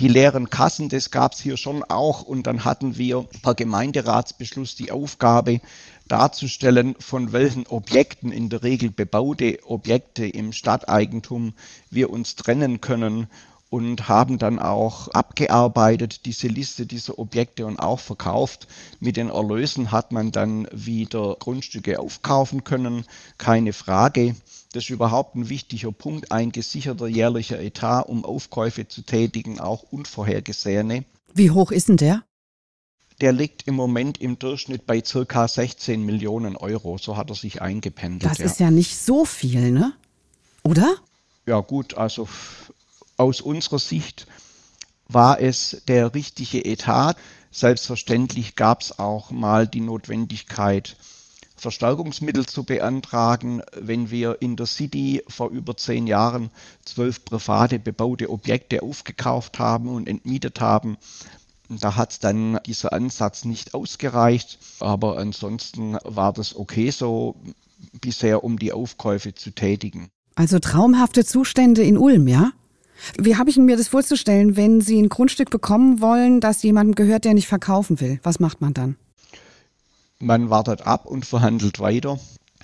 Die 0.01 0.07
leeren 0.07 0.49
Kassen, 0.49 0.89
das 0.89 1.11
gab 1.11 1.33
es 1.33 1.39
hier 1.39 1.57
schon 1.57 1.83
auch. 1.83 2.23
Und 2.23 2.47
dann 2.47 2.65
hatten 2.65 2.97
wir 2.97 3.27
per 3.43 3.53
Gemeinderatsbeschluss 3.53 4.75
die 4.75 4.91
Aufgabe, 4.91 5.61
darzustellen, 6.07 6.95
von 6.99 7.31
welchen 7.31 7.67
Objekten, 7.67 8.31
in 8.31 8.49
der 8.49 8.63
Regel 8.63 8.89
bebaute 8.89 9.59
Objekte 9.63 10.25
im 10.25 10.53
Stadteigentum, 10.53 11.53
wir 11.91 12.09
uns 12.09 12.35
trennen 12.35 12.81
können 12.81 13.27
und 13.69 14.09
haben 14.09 14.39
dann 14.39 14.57
auch 14.57 15.07
abgearbeitet 15.09 16.25
diese 16.25 16.47
Liste 16.47 16.87
dieser 16.87 17.19
Objekte 17.19 17.67
und 17.67 17.79
auch 17.79 17.99
verkauft. 17.99 18.67
Mit 18.99 19.17
den 19.17 19.29
Erlösen 19.29 19.91
hat 19.91 20.11
man 20.11 20.31
dann 20.31 20.67
wieder 20.73 21.37
Grundstücke 21.39 21.99
aufkaufen 21.99 22.63
können, 22.63 23.05
keine 23.37 23.71
Frage. 23.71 24.35
Das 24.71 24.85
ist 24.85 24.89
überhaupt 24.89 25.35
ein 25.35 25.49
wichtiger 25.49 25.91
Punkt, 25.91 26.31
ein 26.31 26.51
gesicherter 26.51 27.07
jährlicher 27.07 27.59
Etat, 27.59 28.03
um 28.03 28.23
Aufkäufe 28.23 28.87
zu 28.87 29.01
tätigen, 29.01 29.59
auch 29.59 29.83
unvorhergesehene. 29.83 31.03
Wie 31.33 31.51
hoch 31.51 31.71
ist 31.71 31.89
denn 31.89 31.97
der? 31.97 32.23
Der 33.19 33.33
liegt 33.33 33.67
im 33.67 33.75
Moment 33.75 34.19
im 34.19 34.39
Durchschnitt 34.39 34.87
bei 34.87 35.03
circa 35.05 35.47
16 35.47 36.03
Millionen 36.03 36.55
Euro. 36.55 36.97
So 36.97 37.17
hat 37.17 37.29
er 37.29 37.35
sich 37.35 37.61
eingependelt. 37.61 38.31
Das 38.31 38.39
ja. 38.39 38.45
ist 38.45 38.59
ja 38.59 38.71
nicht 38.71 38.97
so 38.97 39.25
viel, 39.25 39.71
ne? 39.71 39.93
Oder? 40.63 40.95
Ja 41.45 41.59
gut, 41.59 41.95
also 41.95 42.27
aus 43.17 43.41
unserer 43.41 43.79
Sicht 43.79 44.25
war 45.07 45.39
es 45.39 45.81
der 45.87 46.13
richtige 46.13 46.63
Etat. 46.63 47.17
Selbstverständlich 47.51 48.55
gab 48.55 48.81
es 48.81 48.97
auch 48.97 49.31
mal 49.31 49.67
die 49.67 49.81
Notwendigkeit, 49.81 50.95
Verstärkungsmittel 51.61 52.47
zu 52.47 52.63
beantragen, 52.63 53.61
wenn 53.79 54.09
wir 54.09 54.41
in 54.41 54.55
der 54.55 54.65
City 54.65 55.21
vor 55.27 55.51
über 55.51 55.77
zehn 55.77 56.07
Jahren 56.07 56.49
zwölf 56.83 57.23
private 57.23 57.77
bebaute 57.77 58.31
Objekte 58.31 58.81
aufgekauft 58.81 59.59
haben 59.59 59.87
und 59.87 60.09
entmietet 60.09 60.59
haben. 60.59 60.97
Da 61.69 61.95
hat 61.95 62.23
dann 62.23 62.59
dieser 62.65 62.93
Ansatz 62.93 63.45
nicht 63.45 63.75
ausgereicht, 63.75 64.57
aber 64.79 65.19
ansonsten 65.19 65.97
war 66.03 66.33
das 66.33 66.55
okay 66.55 66.89
so 66.89 67.35
bisher, 68.01 68.43
um 68.43 68.57
die 68.57 68.73
Aufkäufe 68.73 69.35
zu 69.35 69.51
tätigen. 69.51 70.09
Also 70.33 70.57
traumhafte 70.57 71.23
Zustände 71.23 71.83
in 71.83 71.97
Ulm, 71.97 72.27
ja? 72.27 72.51
Wie 73.19 73.35
habe 73.35 73.51
ich 73.51 73.57
mir 73.57 73.77
das 73.77 73.87
vorzustellen, 73.87 74.57
wenn 74.57 74.81
Sie 74.81 74.99
ein 74.99 75.09
Grundstück 75.09 75.51
bekommen 75.51 76.01
wollen, 76.01 76.39
das 76.39 76.63
jemandem 76.63 76.95
gehört, 76.95 77.25
der 77.25 77.35
nicht 77.35 77.47
verkaufen 77.47 77.99
will? 77.99 78.19
Was 78.23 78.39
macht 78.39 78.61
man 78.61 78.73
dann? 78.73 78.97
Man 80.21 80.51
wartet 80.51 80.83
ab 80.83 81.05
und 81.05 81.25
verhandelt 81.25 81.79
weiter. 81.79 82.19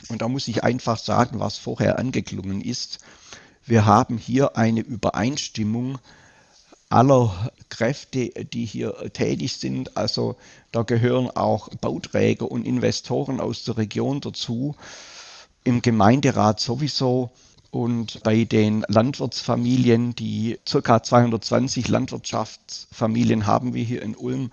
Und 0.09 0.21
da 0.21 0.27
muss 0.27 0.47
ich 0.47 0.63
einfach 0.63 0.99
sagen, 0.99 1.39
was 1.39 1.57
vorher 1.57 1.97
angeklungen 1.97 2.61
ist. 2.61 2.99
Wir 3.65 3.85
haben 3.85 4.17
hier 4.17 4.55
eine 4.55 4.81
Übereinstimmung 4.81 5.97
aller 6.89 7.51
Kräfte, 7.69 8.29
die 8.45 8.65
hier 8.65 8.93
tätig 9.11 9.57
sind. 9.57 9.97
Also 9.97 10.35
da 10.71 10.83
gehören 10.83 11.31
auch 11.31 11.69
Bauträger 11.81 12.49
und 12.49 12.65
Investoren 12.65 13.39
aus 13.39 13.63
der 13.63 13.77
Region 13.77 14.21
dazu. 14.21 14.75
Im 15.63 15.81
Gemeinderat 15.81 16.59
sowieso. 16.59 17.31
Und 17.69 18.24
bei 18.24 18.45
den 18.45 18.86
Landwirtsfamilien, 18.88 20.15
die 20.15 20.57
ca. 20.65 21.03
220 21.03 21.88
Landwirtschaftsfamilien 21.88 23.45
haben 23.45 23.74
wir 23.74 23.83
hier 23.83 24.01
in 24.01 24.15
Ulm, 24.15 24.51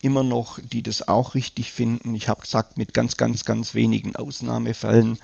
immer 0.00 0.22
noch, 0.22 0.58
die 0.60 0.82
das 0.82 1.06
auch 1.08 1.34
richtig 1.34 1.72
finden. 1.72 2.14
Ich 2.14 2.28
habe 2.28 2.42
gesagt, 2.42 2.78
mit 2.78 2.94
ganz, 2.94 3.16
ganz, 3.16 3.44
ganz 3.44 3.74
wenigen 3.74 4.16
Ausnahmefällen. 4.16 5.18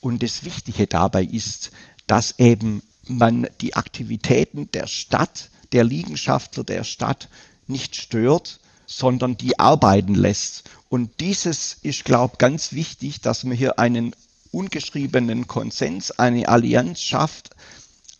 Und 0.00 0.22
das 0.22 0.44
Wichtige 0.44 0.86
dabei 0.86 1.24
ist, 1.24 1.70
dass 2.06 2.38
eben 2.38 2.82
man 3.06 3.46
die 3.60 3.74
Aktivitäten 3.74 4.70
der 4.72 4.86
Stadt, 4.86 5.50
der 5.72 5.84
Liegenschaftler 5.84 6.64
der 6.64 6.84
Stadt 6.84 7.28
nicht 7.66 7.96
stört, 7.96 8.60
sondern 8.86 9.36
die 9.36 9.58
arbeiten 9.58 10.14
lässt. 10.14 10.64
Und 10.88 11.20
dieses 11.20 11.78
ist, 11.82 12.04
glaube 12.04 12.34
ich, 12.34 12.38
ganz 12.38 12.72
wichtig, 12.72 13.20
dass 13.20 13.44
man 13.44 13.56
hier 13.56 13.78
einen 13.78 14.14
ungeschriebenen 14.54 15.46
Konsens, 15.46 16.12
eine 16.12 16.48
Allianz 16.48 17.00
schafft, 17.00 17.50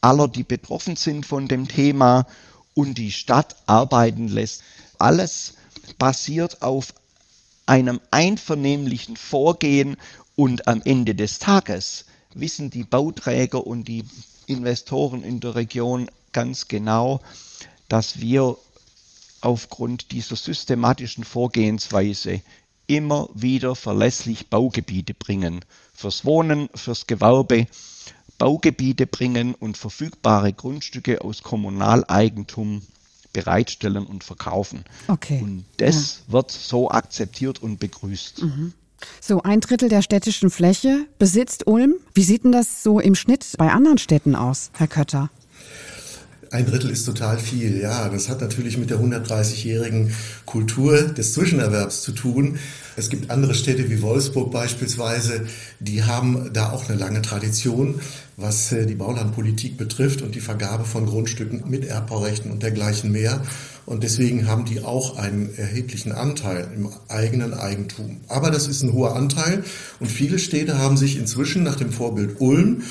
aller, 0.01 0.29
die 0.29 0.43
betroffen 0.43 0.97
sind 0.97 1.25
von 1.25 1.49
dem 1.49 1.69
Thema 1.69 2.27
und 2.75 2.99
die 2.99 3.13
Stadt 3.13 3.57
arbeiten 3.67 4.29
lässt. 4.29 4.63
Alles 4.99 5.55
basiert 5.99 6.61
auf 6.63 6.93
einem 7.67 8.01
einvernehmlichen 8.11 9.17
Vorgehen 9.17 9.97
und 10.37 10.69
am 10.69 10.83
Ende 10.85 11.15
des 11.15 11.39
Tages 11.39 12.05
wissen 12.35 12.69
die 12.69 12.85
Bauträger 12.85 13.67
und 13.67 13.85
die 13.85 14.05
Investoren 14.47 15.23
in 15.23 15.41
der 15.41 15.55
Region 15.55 16.11
ganz 16.33 16.69
genau, 16.69 17.21
dass 17.89 18.21
wir 18.21 18.57
aufgrund 19.41 20.11
dieser 20.11 20.37
systematischen 20.37 21.25
Vorgehensweise 21.25 22.43
immer 22.87 23.29
wieder 23.35 23.75
verlässlich 23.75 24.49
Baugebiete 24.49 25.15
bringen. 25.15 25.61
Fürs 25.93 26.25
Wohnen, 26.25 26.69
fürs 26.75 27.07
Gewerbe, 27.07 27.67
Baugebiete 28.39 29.07
bringen 29.07 29.55
und 29.55 29.77
verfügbare 29.77 30.53
Grundstücke 30.53 31.23
aus 31.23 31.43
Kommunaleigentum 31.43 32.83
bereitstellen 33.33 34.07
und 34.07 34.25
verkaufen. 34.25 34.85
Okay. 35.09 35.41
Und 35.43 35.65
das 35.77 36.23
ja. 36.27 36.33
wird 36.33 36.51
so 36.51 36.91
akzeptiert 36.91 37.63
und 37.63 37.79
begrüßt. 37.79 38.43
Mhm. 38.43 38.73
So, 39.21 39.43
ein 39.43 39.61
Drittel 39.61 39.89
der 39.89 40.03
städtischen 40.03 40.51
Fläche 40.51 41.07
besitzt 41.19 41.67
Ulm. 41.67 41.97
Wie 42.15 42.23
sieht 42.23 42.45
denn 42.45 42.53
das 42.53 42.83
so 42.83 43.01
im 43.01 43.15
Schnitt 43.15 43.45
bei 43.59 43.71
anderen 43.71 43.99
Städten 43.99 44.35
aus, 44.35 44.71
Herr 44.73 44.89
Kötter? 44.89 45.31
Ein 46.55 46.67
Drittel 46.67 46.91
ist 46.91 47.05
total 47.05 47.41
viel, 47.41 47.81
ja. 47.81 48.09
Das 48.09 48.29
hat 48.29 48.41
natürlich 48.41 48.79
mit 48.79 48.89
der 48.89 49.01
130-jährigen 49.01 50.15
Kultur 50.47 51.03
des 51.03 51.33
Zwischenerwerbs 51.33 52.03
zu 52.03 52.13
tun. 52.13 52.61
Es 52.95 53.11
gibt 53.11 53.33
andere 53.33 53.55
Städte 53.55 53.91
wie 53.91 54.01
Wolfsburg 54.01 54.53
beispielsweise, 54.53 55.49
die 55.81 56.05
haben 56.05 56.53
da 56.53 56.71
auch 56.71 56.89
eine 56.89 56.97
lange 56.97 57.23
Tradition, 57.23 58.01
was 58.37 58.71
äh, 58.71 58.87
die 58.87 58.95
Baulandpolitik 58.95 59.77
betrifft 59.77 60.23
und 60.23 60.37
die 60.37 60.41
Vergabe 60.41 60.85
von 60.85 61.07
Grundstücken 61.07 61.65
mit 61.69 61.87
Erbbaurechten 61.87 62.53
und 62.53 62.63
dergleichen 62.63 63.11
mehr. 63.11 63.43
Und 63.85 64.05
deswegen 64.05 64.47
haben 64.47 64.65
die 64.65 64.81
auch 64.81 65.17
einen 65.17 65.53
erheblichen 65.57 66.13
Anteil 66.13 66.69
im 66.77 66.89
eigenen 67.09 67.53
Eigentum. 67.53 68.21
Aber 68.29 68.53
das 68.53 68.69
ist 68.69 68.85
ein 68.85 68.93
hoher 68.93 69.17
Anteil 69.17 69.65
und 69.99 70.07
viele 70.07 70.39
Städte 70.39 70.79
haben 70.79 70.99
sich 70.99 71.17
inzwischen 71.19 71.65
nach 71.65 71.75
dem 71.75 71.91
Vorbild 71.91 72.37
Ulm 72.41 72.83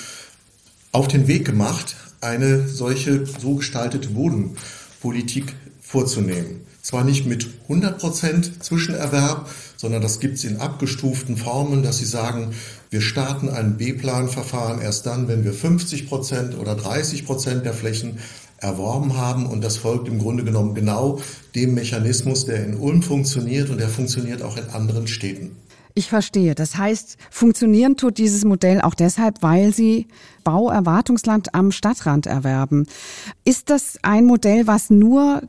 auf 0.92 1.08
den 1.08 1.30
Weg 1.30 1.46
gemacht, 1.46 1.96
eine 2.24 2.68
solche 2.68 3.26
so 3.26 3.56
gestaltete 3.56 4.10
Bodenpolitik 4.10 5.54
vorzunehmen. 5.82 6.62
Zwar 6.82 7.04
nicht 7.04 7.26
mit 7.26 7.48
100 7.64 7.98
Prozent 7.98 8.64
Zwischenerwerb, 8.64 9.50
sondern 9.78 10.02
das 10.02 10.20
gibt 10.20 10.36
es 10.36 10.44
in 10.44 10.58
abgestuften 10.58 11.38
Formen, 11.38 11.84
dass 11.84 12.00
sie 12.00 12.06
sagen, 12.06 12.54
wir 12.90 13.02
starten 13.02 13.50
ein 13.50 13.78
B-Plan-Verfahren 13.78 14.82
erst 14.82 15.06
dann, 15.06 15.28
wenn 15.28 15.44
wir 15.44 15.54
50 15.54 16.08
Prozent 16.08 16.58
oder 16.58 16.76
30 16.76 17.26
Prozent 17.26 17.66
der 17.66 17.74
Flächen 17.74 18.20
erworben 18.58 19.18
haben. 19.18 19.46
Und 19.46 19.64
das 19.64 19.78
folgt 19.78 20.08
im 20.08 20.20
Grunde 20.20 20.44
genommen 20.44 20.76
genau 20.76 21.20
dem 21.56 21.74
Mechanismus, 21.74 22.46
der 22.46 22.66
in 22.66 22.76
Ulm 22.76 23.02
funktioniert 23.02 23.70
und 23.70 23.80
der 23.80 23.90
funktioniert 23.90 24.42
auch 24.42 24.58
in 24.58 24.70
anderen 24.70 25.08
Städten. 25.08 25.56
Ich 25.96 26.10
verstehe. 26.10 26.56
Das 26.56 26.78
heißt, 26.78 27.18
funktionieren 27.30 27.98
tut 27.98 28.18
dieses 28.18 28.46
Modell 28.46 28.82
auch 28.82 28.96
deshalb, 28.96 29.44
weil 29.44 29.74
Sie 29.74 30.08
Bauerwartungsland 30.44 31.54
am 31.54 31.72
Stadtrand 31.72 32.26
erwerben. 32.26 32.88
Ist 33.46 33.70
das 33.70 34.00
ein 34.02 34.26
Modell, 34.26 34.66
was 34.66 34.90
nur 34.90 35.44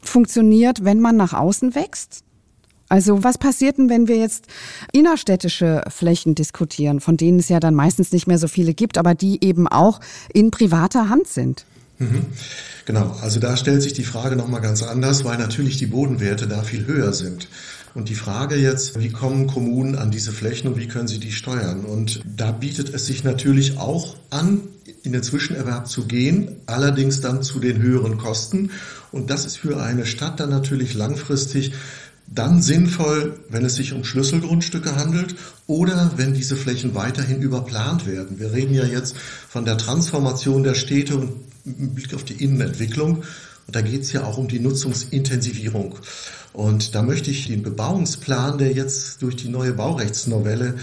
funktioniert, 0.00 0.84
wenn 0.84 1.00
man 1.00 1.16
nach 1.16 1.34
außen 1.34 1.74
wächst? 1.74 2.24
Also 2.88 3.22
was 3.22 3.38
passiert 3.38 3.78
denn, 3.78 3.88
wenn 3.88 4.08
wir 4.08 4.16
jetzt 4.16 4.46
innerstädtische 4.92 5.82
Flächen 5.88 6.34
diskutieren, 6.34 6.98
von 6.98 7.16
denen 7.16 7.38
es 7.38 7.48
ja 7.48 7.60
dann 7.60 7.76
meistens 7.76 8.10
nicht 8.10 8.26
mehr 8.26 8.38
so 8.38 8.48
viele 8.48 8.74
gibt, 8.74 8.98
aber 8.98 9.14
die 9.14 9.44
eben 9.44 9.68
auch 9.68 10.00
in 10.32 10.50
privater 10.50 11.08
Hand 11.08 11.28
sind? 11.28 11.64
Mhm. 12.00 12.26
Genau, 12.86 13.14
also 13.22 13.38
da 13.38 13.56
stellt 13.56 13.82
sich 13.82 13.92
die 13.92 14.02
Frage 14.02 14.34
nochmal 14.34 14.60
ganz 14.60 14.82
anders, 14.82 15.24
weil 15.24 15.38
natürlich 15.38 15.76
die 15.76 15.86
Bodenwerte 15.86 16.48
da 16.48 16.62
viel 16.62 16.86
höher 16.86 17.12
sind. 17.12 17.46
Und 17.94 18.08
die 18.08 18.14
Frage 18.14 18.56
jetzt, 18.56 18.98
wie 19.00 19.10
kommen 19.10 19.46
Kommunen 19.46 19.96
an 19.96 20.10
diese 20.10 20.32
Flächen 20.32 20.68
und 20.68 20.78
wie 20.78 20.86
können 20.86 21.08
sie 21.08 21.18
die 21.18 21.32
steuern? 21.32 21.84
Und 21.84 22.20
da 22.24 22.52
bietet 22.52 22.94
es 22.94 23.06
sich 23.06 23.24
natürlich 23.24 23.78
auch 23.78 24.16
an, 24.30 24.60
in 25.02 25.12
den 25.12 25.22
Zwischenerwerb 25.22 25.88
zu 25.88 26.06
gehen, 26.06 26.56
allerdings 26.66 27.20
dann 27.20 27.42
zu 27.42 27.58
den 27.58 27.82
höheren 27.82 28.18
Kosten. 28.18 28.70
Und 29.12 29.30
das 29.30 29.44
ist 29.44 29.56
für 29.56 29.82
eine 29.82 30.06
Stadt 30.06 30.38
dann 30.40 30.50
natürlich 30.50 30.94
langfristig 30.94 31.72
dann 32.32 32.62
sinnvoll, 32.62 33.40
wenn 33.48 33.64
es 33.64 33.74
sich 33.74 33.92
um 33.92 34.04
Schlüsselgrundstücke 34.04 34.94
handelt 34.94 35.34
oder 35.66 36.12
wenn 36.16 36.32
diese 36.32 36.54
Flächen 36.56 36.94
weiterhin 36.94 37.42
überplant 37.42 38.06
werden. 38.06 38.38
Wir 38.38 38.52
reden 38.52 38.72
ja 38.72 38.84
jetzt 38.84 39.16
von 39.48 39.64
der 39.64 39.76
Transformation 39.76 40.62
der 40.62 40.74
Städte 40.74 41.16
und 41.16 41.32
mit 41.64 41.94
Blick 41.96 42.14
auf 42.14 42.24
die 42.24 42.42
Innenentwicklung. 42.42 43.24
Und 43.70 43.76
da 43.76 43.82
geht 43.82 44.02
es 44.02 44.12
ja 44.12 44.24
auch 44.24 44.36
um 44.36 44.48
die 44.48 44.58
Nutzungsintensivierung. 44.58 45.94
Und 46.52 46.96
da 46.96 47.02
möchte 47.02 47.30
ich 47.30 47.46
den 47.46 47.62
Bebauungsplan, 47.62 48.58
der 48.58 48.72
jetzt 48.72 49.22
durch 49.22 49.36
die 49.36 49.48
neue 49.48 49.74
Baurechtsnovelle 49.74 50.74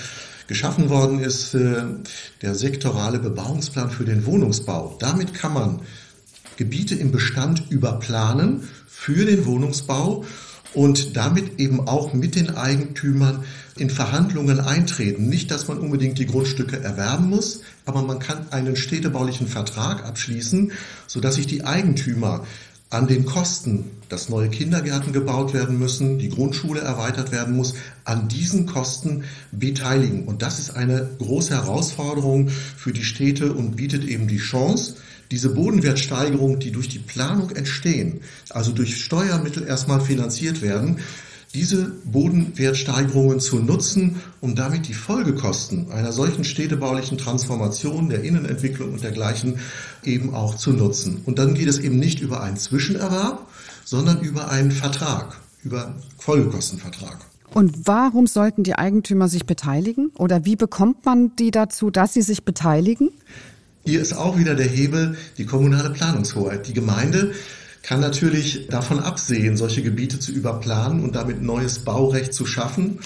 geschaffen 0.48 0.90
worden 0.90 1.20
ist, 1.20 1.54
äh, 1.54 1.84
der 2.42 2.56
sektorale 2.56 3.20
Bebauungsplan 3.20 3.92
für 3.92 4.06
den 4.06 4.26
Wohnungsbau. 4.26 4.96
Damit 5.02 5.34
kann 5.34 5.54
man 5.54 5.82
Gebiete 6.56 6.96
im 6.96 7.12
Bestand 7.12 7.70
überplanen 7.70 8.70
für 8.88 9.26
den 9.26 9.46
Wohnungsbau 9.46 10.24
und 10.74 11.18
damit 11.18 11.60
eben 11.60 11.90
auch 11.90 12.14
mit 12.14 12.36
den 12.36 12.56
Eigentümern 12.56 13.44
in 13.76 13.90
Verhandlungen 13.90 14.62
eintreten. 14.62 15.28
Nicht, 15.28 15.52
dass 15.52 15.68
man 15.68 15.80
unbedingt 15.80 16.20
die 16.20 16.26
Grundstücke 16.26 16.80
erwerben 16.82 17.30
muss, 17.30 17.64
aber 17.86 18.02
man 18.02 18.20
kann 18.20 18.50
einen 18.52 18.78
städtebaulichen 18.78 19.48
Vertrag 19.48 20.06
abschließen, 20.06 20.72
sodass 21.06 21.36
sich 21.36 21.48
die 21.48 21.66
Eigentümer 21.66 22.46
an 22.90 23.08
den 23.08 23.26
Kosten, 23.26 23.92
dass 24.10 24.30
neue 24.30 24.50
Kindergärten 24.50 25.12
gebaut 25.12 25.54
werden 25.54 25.78
müssen, 25.78 26.20
die 26.20 26.30
Grundschule 26.30 26.80
erweitert 26.80 27.32
werden 27.32 27.56
muss, 27.56 27.76
an 28.06 28.30
diesen 28.30 28.66
Kosten 28.66 29.26
beteiligen. 29.52 30.26
Und 30.26 30.42
das 30.42 30.60
ist 30.60 30.72
eine 30.72 31.10
große 31.20 31.54
Herausforderung 31.54 32.48
für 32.50 32.94
die 32.94 33.04
Städte 33.04 33.52
und 33.52 33.76
bietet 33.76 34.06
eben 34.06 34.28
die 34.28 34.38
Chance, 34.38 34.96
diese 35.32 35.50
Bodenwertsteigerung, 35.50 36.60
die 36.60 36.72
durch 36.72 36.88
die 36.88 37.00
Planung 37.00 37.50
entstehen, 37.52 38.22
also 38.50 38.72
durch 38.72 39.04
Steuermittel 39.04 39.68
erstmal 39.68 40.00
finanziert 40.00 40.62
werden, 40.62 41.00
diese 41.54 41.92
Bodenwertsteigerungen 42.04 43.40
zu 43.40 43.60
nutzen, 43.60 44.18
um 44.42 44.56
damit 44.56 44.88
die 44.88 44.94
Folgekosten 44.94 45.92
einer 45.92 46.12
solchen 46.12 46.44
städtebaulichen 46.44 47.18
Transformation 47.18 48.10
der 48.10 48.24
Innenentwicklung 48.24 48.94
und 48.94 49.04
dergleichen 49.04 49.60
eben 50.04 50.34
auch 50.34 50.56
zu 50.56 50.72
nutzen. 50.72 51.22
Und 51.26 51.40
dann 51.40 51.54
geht 51.54 51.68
es 51.68 51.80
eben 51.80 51.98
nicht 51.98 52.20
über 52.20 52.42
einen 52.42 52.58
Zwischenerwerb, 52.58 53.48
sondern 53.86 54.22
über 54.22 54.50
einen 54.50 54.72
Vertrag, 54.72 55.38
über 55.64 55.96
Folgekostenvertrag. 56.18 57.18
Und 57.54 57.88
warum 57.88 58.28
sollten 58.28 58.64
die 58.64 58.76
Eigentümer 58.76 59.30
sich 59.30 59.46
beteiligen? 59.46 60.12
Oder 60.18 60.44
wie 60.46 60.58
bekommt 60.58 61.06
man 61.06 61.36
die 61.38 61.52
dazu, 61.52 61.90
dass 61.90 62.14
sie 62.14 62.22
sich 62.22 62.44
beteiligen? 62.44 63.10
Hier 63.86 64.02
ist 64.02 64.14
auch 64.14 64.38
wieder 64.38 64.54
der 64.54 64.68
Hebel 64.68 65.18
die 65.38 65.46
kommunale 65.46 65.92
Planungshoheit. 65.92 66.68
Die 66.68 66.74
Gemeinde 66.74 67.32
kann 67.88 68.02
natürlich 68.02 68.68
davon 68.68 69.00
absehen, 69.00 69.56
solche 69.56 69.82
Gebiete 69.82 70.20
zu 70.20 70.34
überplanen 70.34 71.04
und 71.04 71.16
damit 71.16 71.42
neues 71.42 71.80
Baurecht 71.80 72.34
zu 72.34 72.46
schaffen. 72.46 73.00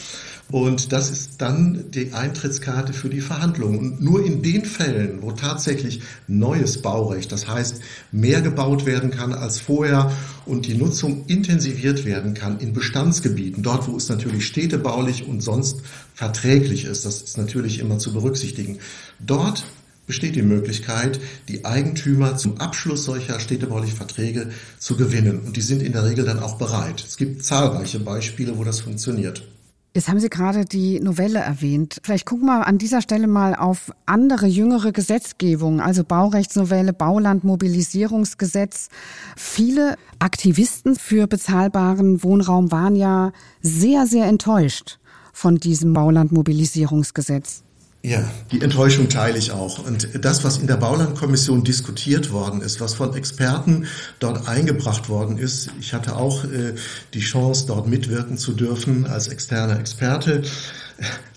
Und 0.50 0.92
das 0.92 1.12
ist 1.12 1.40
dann 1.40 1.92
die 1.92 2.14
Eintrittskarte 2.14 2.92
für 2.92 3.08
die 3.08 3.22
Verhandlungen. 3.22 3.78
Und 3.78 4.02
nur 4.02 4.26
in 4.26 4.42
den 4.42 4.66
Fällen, 4.66 5.22
wo 5.22 5.32
tatsächlich 5.32 6.02
neues 6.28 6.82
Baurecht, 6.82 7.32
das 7.32 7.48
heißt 7.48 7.80
mehr 8.12 8.42
gebaut 8.42 8.88
werden 8.88 9.12
kann 9.12 9.34
als 9.34 9.60
vorher 9.60 10.12
und 10.48 10.66
die 10.66 10.74
Nutzung 10.74 11.26
intensiviert 11.28 12.04
werden 12.04 12.34
kann 12.34 12.60
in 12.60 12.74
Bestandsgebieten, 12.74 13.62
dort 13.62 13.88
wo 13.88 13.96
es 13.96 14.10
natürlich 14.10 14.48
städtebaulich 14.48 15.28
und 15.28 15.42
sonst 15.42 15.82
verträglich 16.16 16.86
ist, 16.86 17.06
das 17.06 17.22
ist 17.22 17.38
natürlich 17.38 17.80
immer 17.80 18.00
zu 18.00 18.14
berücksichtigen, 18.14 18.80
dort 19.20 19.64
besteht 20.12 20.36
die 20.36 20.42
Möglichkeit, 20.42 21.22
die 21.48 21.64
Eigentümer 21.64 22.36
zum 22.36 22.58
Abschluss 22.58 23.06
solcher 23.06 23.40
städtebaulicher 23.40 23.96
Verträge 23.96 24.50
zu 24.78 24.98
gewinnen. 24.98 25.40
Und 25.40 25.56
die 25.56 25.62
sind 25.62 25.82
in 25.82 25.94
der 25.94 26.04
Regel 26.04 26.26
dann 26.26 26.40
auch 26.40 26.58
bereit. 26.58 27.02
Es 27.02 27.16
gibt 27.16 27.46
zahlreiche 27.46 28.02
Beispiele, 28.02 28.58
wo 28.58 28.66
das 28.66 28.82
funktioniert. 28.82 29.48
Jetzt 29.96 30.10
haben 30.10 30.20
Sie 30.20 30.30
gerade 30.30 30.66
die 30.66 31.00
Novelle 31.00 31.40
erwähnt. 31.40 32.02
Vielleicht 32.04 32.26
gucken 32.26 32.48
wir 32.48 32.68
an 32.68 32.78
dieser 32.78 33.02
Stelle 33.02 33.28
mal 33.28 33.56
auf 33.56 33.94
andere 34.06 34.48
jüngere 34.48 34.92
Gesetzgebungen, 34.92 35.80
also 35.80 36.04
Baurechtsnovelle, 36.04 36.92
Baulandmobilisierungsgesetz. 36.92 38.90
Viele 39.38 39.96
Aktivisten 40.20 40.98
für 40.98 41.28
bezahlbaren 41.28 42.22
Wohnraum 42.22 42.70
waren 42.70 42.98
ja 42.98 43.32
sehr, 43.62 44.08
sehr 44.08 44.26
enttäuscht 44.26 45.00
von 45.32 45.56
diesem 45.56 45.94
Baulandmobilisierungsgesetz. 45.94 47.64
Ja, 48.04 48.28
die 48.52 48.62
Enttäuschung 48.62 49.10
teile 49.10 49.38
ich 49.38 49.52
auch. 49.52 49.86
Und 49.86 50.10
das, 50.26 50.44
was 50.44 50.58
in 50.58 50.66
der 50.66 50.78
Baulandkommission 50.78 51.64
diskutiert 51.64 52.32
worden 52.32 52.62
ist, 52.62 52.82
was 52.82 52.96
von 52.96 53.14
Experten 53.14 53.86
dort 54.20 54.48
eingebracht 54.48 55.08
worden 55.08 55.38
ist, 55.38 55.70
ich 55.80 55.94
hatte 55.94 56.16
auch 56.16 56.44
äh, 56.46 56.74
die 57.14 57.20
Chance, 57.20 57.66
dort 57.68 57.88
mitwirken 57.88 58.40
zu 58.40 58.54
dürfen 58.54 59.06
als 59.06 59.28
externer 59.28 59.80
Experte. 59.80 60.42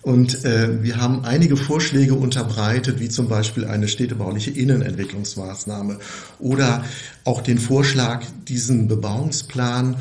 Und 0.00 0.46
äh, 0.46 0.82
wir 0.82 0.96
haben 0.96 1.26
einige 1.26 1.58
Vorschläge 1.58 2.14
unterbreitet, 2.14 2.98
wie 2.98 3.10
zum 3.10 3.28
Beispiel 3.28 3.66
eine 3.66 3.86
städtebauliche 3.86 4.50
Innenentwicklungsmaßnahme 4.50 5.98
oder 6.38 6.84
auch 7.24 7.42
den 7.42 7.58
Vorschlag, 7.58 8.24
diesen 8.48 8.88
Bebauungsplan 8.88 9.96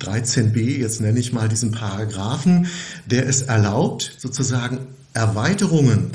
13b, 0.00 0.78
jetzt 0.78 1.02
nenne 1.02 1.20
ich 1.20 1.34
mal 1.34 1.48
diesen 1.48 1.72
Paragraphen, 1.72 2.68
der 3.04 3.28
es 3.28 3.42
erlaubt, 3.42 4.16
sozusagen 4.18 4.78
Erweiterungen 5.14 6.10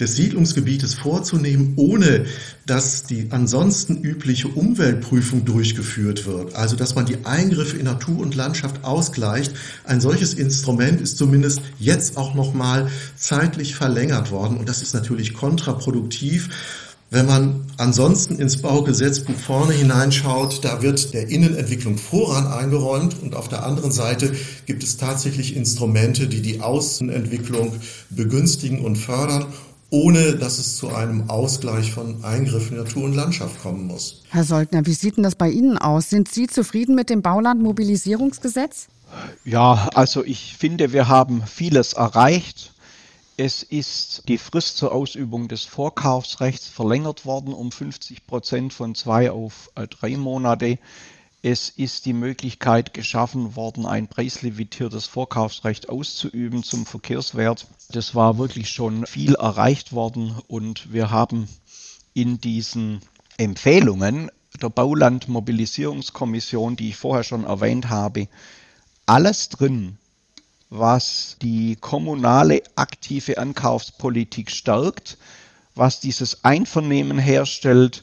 des 0.00 0.16
Siedlungsgebietes 0.16 0.94
vorzunehmen, 0.94 1.74
ohne 1.76 2.26
dass 2.66 3.04
die 3.04 3.28
ansonsten 3.30 4.02
übliche 4.02 4.48
Umweltprüfung 4.48 5.44
durchgeführt 5.44 6.26
wird. 6.26 6.54
Also 6.54 6.76
dass 6.76 6.94
man 6.94 7.06
die 7.06 7.24
Eingriffe 7.24 7.76
in 7.76 7.84
Natur 7.84 8.18
und 8.20 8.34
Landschaft 8.34 8.84
ausgleicht. 8.84 9.52
Ein 9.84 10.00
solches 10.00 10.34
Instrument 10.34 11.00
ist 11.00 11.18
zumindest 11.18 11.60
jetzt 11.78 12.16
auch 12.16 12.34
noch 12.34 12.54
mal 12.54 12.88
zeitlich 13.16 13.74
verlängert 13.74 14.30
worden 14.30 14.56
und 14.56 14.68
das 14.68 14.82
ist 14.82 14.94
natürlich 14.94 15.34
kontraproduktiv 15.34 16.48
wenn 17.14 17.26
man 17.26 17.64
ansonsten 17.76 18.36
ins 18.38 18.60
Baugesetzbuch 18.60 19.36
vorne 19.36 19.72
hineinschaut, 19.72 20.64
da 20.64 20.82
wird 20.82 21.14
der 21.14 21.28
Innenentwicklung 21.28 21.96
Vorrang 21.96 22.48
eingeräumt 22.48 23.22
und 23.22 23.34
auf 23.34 23.48
der 23.48 23.64
anderen 23.64 23.92
Seite 23.92 24.32
gibt 24.66 24.82
es 24.82 24.96
tatsächlich 24.96 25.56
Instrumente, 25.56 26.26
die 26.26 26.42
die 26.42 26.60
Außenentwicklung 26.60 27.72
begünstigen 28.10 28.80
und 28.80 28.96
fördern 28.96 29.46
ohne 29.90 30.34
dass 30.34 30.58
es 30.58 30.76
zu 30.76 30.92
einem 30.92 31.30
Ausgleich 31.30 31.92
von 31.92 32.24
Eingriffen 32.24 32.76
in 32.76 32.82
Natur 32.82 33.04
und 33.04 33.14
Landschaft 33.14 33.62
kommen 33.62 33.86
muss. 33.86 34.22
Herr 34.30 34.42
Soldner, 34.42 34.84
wie 34.86 34.92
sieht 34.92 35.18
denn 35.18 35.22
das 35.22 35.36
bei 35.36 35.48
Ihnen 35.48 35.78
aus? 35.78 36.10
Sind 36.10 36.28
Sie 36.28 36.48
zufrieden 36.48 36.96
mit 36.96 37.10
dem 37.10 37.22
Baulandmobilisierungsgesetz? 37.22 38.88
Ja, 39.44 39.88
also 39.94 40.24
ich 40.24 40.56
finde, 40.58 40.92
wir 40.92 41.06
haben 41.06 41.44
vieles 41.46 41.92
erreicht. 41.92 42.73
Es 43.36 43.64
ist 43.64 44.22
die 44.28 44.38
Frist 44.38 44.76
zur 44.76 44.92
Ausübung 44.92 45.48
des 45.48 45.64
Vorkaufsrechts 45.64 46.68
verlängert 46.68 47.26
worden 47.26 47.52
um 47.52 47.72
50 47.72 48.28
Prozent 48.28 48.72
von 48.72 48.94
zwei 48.94 49.32
auf 49.32 49.72
äh, 49.74 49.88
drei 49.88 50.16
Monate. 50.16 50.78
Es 51.42 51.68
ist 51.68 52.06
die 52.06 52.12
Möglichkeit 52.12 52.94
geschaffen 52.94 53.56
worden, 53.56 53.86
ein 53.86 54.06
preislimitiertes 54.06 55.06
Vorkaufsrecht 55.06 55.88
auszuüben 55.88 56.62
zum 56.62 56.86
Verkehrswert. 56.86 57.66
Das 57.90 58.14
war 58.14 58.38
wirklich 58.38 58.70
schon 58.70 59.04
viel 59.04 59.34
erreicht 59.34 59.92
worden 59.92 60.40
und 60.46 60.92
wir 60.92 61.10
haben 61.10 61.48
in 62.12 62.40
diesen 62.40 63.00
Empfehlungen 63.36 64.30
der 64.62 64.68
Baulandmobilisierungskommission, 64.68 66.76
die 66.76 66.90
ich 66.90 66.96
vorher 66.96 67.24
schon 67.24 67.42
erwähnt 67.42 67.88
habe, 67.88 68.28
alles 69.06 69.48
drin, 69.48 69.98
was 70.76 71.36
die 71.40 71.76
kommunale 71.76 72.60
aktive 72.74 73.38
Ankaufspolitik 73.38 74.50
stärkt, 74.50 75.18
was 75.76 76.00
dieses 76.00 76.44
Einvernehmen 76.44 77.16
herstellt. 77.18 78.02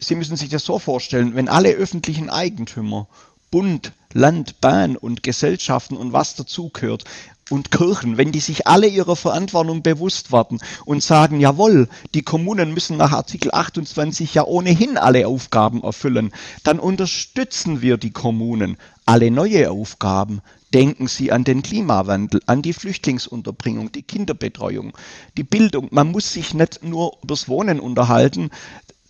Sie 0.00 0.14
müssen 0.14 0.36
sich 0.36 0.48
das 0.48 0.64
so 0.64 0.78
vorstellen, 0.78 1.34
wenn 1.34 1.50
alle 1.50 1.72
öffentlichen 1.72 2.30
Eigentümer, 2.30 3.06
Bund, 3.50 3.92
Land, 4.14 4.62
Bahn 4.62 4.96
und 4.96 5.22
Gesellschaften 5.22 5.98
und 5.98 6.14
was 6.14 6.36
dazugehört 6.36 7.04
und 7.50 7.70
Kirchen, 7.70 8.16
wenn 8.16 8.32
die 8.32 8.40
sich 8.40 8.66
alle 8.66 8.86
ihrer 8.86 9.16
Verantwortung 9.16 9.82
bewusst 9.82 10.32
werden 10.32 10.60
und 10.86 11.02
sagen, 11.02 11.40
jawohl, 11.40 11.88
die 12.14 12.22
Kommunen 12.22 12.72
müssen 12.72 12.96
nach 12.96 13.12
Artikel 13.12 13.50
28 13.52 14.34
ja 14.34 14.44
ohnehin 14.44 14.96
alle 14.96 15.26
Aufgaben 15.26 15.82
erfüllen, 15.82 16.32
dann 16.62 16.78
unterstützen 16.78 17.82
wir 17.82 17.98
die 17.98 18.10
Kommunen, 18.10 18.78
alle 19.04 19.30
neue 19.30 19.70
Aufgaben. 19.70 20.40
Denken 20.74 21.08
Sie 21.08 21.32
an 21.32 21.44
den 21.44 21.62
Klimawandel, 21.62 22.42
an 22.46 22.60
die 22.60 22.74
Flüchtlingsunterbringung, 22.74 23.90
die 23.92 24.02
Kinderbetreuung, 24.02 24.96
die 25.36 25.44
Bildung. 25.44 25.88
Man 25.90 26.10
muss 26.10 26.32
sich 26.32 26.52
nicht 26.52 26.82
nur 26.84 27.16
übers 27.22 27.48
Wohnen 27.48 27.80
unterhalten. 27.80 28.50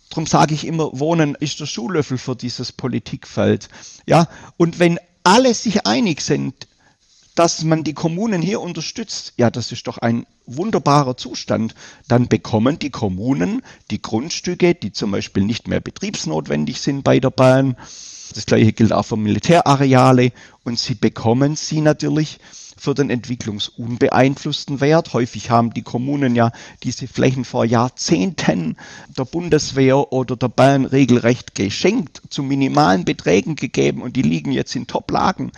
Darum 0.09 0.25
sage 0.25 0.53
ich 0.53 0.65
immer, 0.65 0.99
Wohnen 0.99 1.35
ist 1.35 1.59
der 1.59 1.65
Schuhlöffel 1.65 2.17
für 2.17 2.35
dieses 2.35 2.71
Politikfeld. 2.71 3.69
Ja, 4.07 4.27
und 4.57 4.79
wenn 4.79 4.99
alle 5.23 5.53
sich 5.53 5.85
einig 5.85 6.21
sind, 6.21 6.67
dass 7.39 7.63
man 7.63 7.85
die 7.85 7.93
Kommunen 7.93 8.41
hier 8.41 8.59
unterstützt, 8.59 9.31
ja, 9.37 9.49
das 9.49 9.71
ist 9.71 9.87
doch 9.87 9.97
ein 9.97 10.25
wunderbarer 10.45 11.15
Zustand. 11.15 11.73
Dann 12.09 12.27
bekommen 12.27 12.79
die 12.79 12.89
Kommunen 12.89 13.61
die 13.91 14.01
Grundstücke, 14.01 14.75
die 14.75 14.91
zum 14.91 15.11
Beispiel 15.11 15.45
nicht 15.45 15.69
mehr 15.69 15.79
betriebsnotwendig 15.79 16.81
sind 16.81 17.05
bei 17.05 17.21
der 17.21 17.29
Bahn. 17.29 17.77
Das 18.35 18.45
gleiche 18.45 18.73
gilt 18.73 18.91
auch 18.91 19.05
für 19.05 19.15
Militärareale 19.15 20.33
und 20.65 20.77
sie 20.77 20.95
bekommen 20.95 21.55
sie 21.55 21.79
natürlich 21.79 22.39
für 22.75 22.93
den 22.93 23.09
entwicklungsunbeeinflussten 23.09 24.81
Wert. 24.81 25.13
Häufig 25.13 25.49
haben 25.49 25.73
die 25.73 25.81
Kommunen 25.83 26.35
ja 26.35 26.51
diese 26.83 27.07
Flächen 27.07 27.45
vor 27.45 27.63
Jahrzehnten 27.63 28.75
der 29.17 29.23
Bundeswehr 29.23 30.11
oder 30.11 30.35
der 30.35 30.49
Bahn 30.49 30.83
regelrecht 30.83 31.55
geschenkt, 31.55 32.21
zu 32.29 32.43
minimalen 32.43 33.05
Beträgen 33.05 33.55
gegeben 33.55 34.01
und 34.01 34.17
die 34.17 34.23
liegen 34.23 34.51
jetzt 34.51 34.75
in 34.75 34.87
Toplagen 34.87 35.53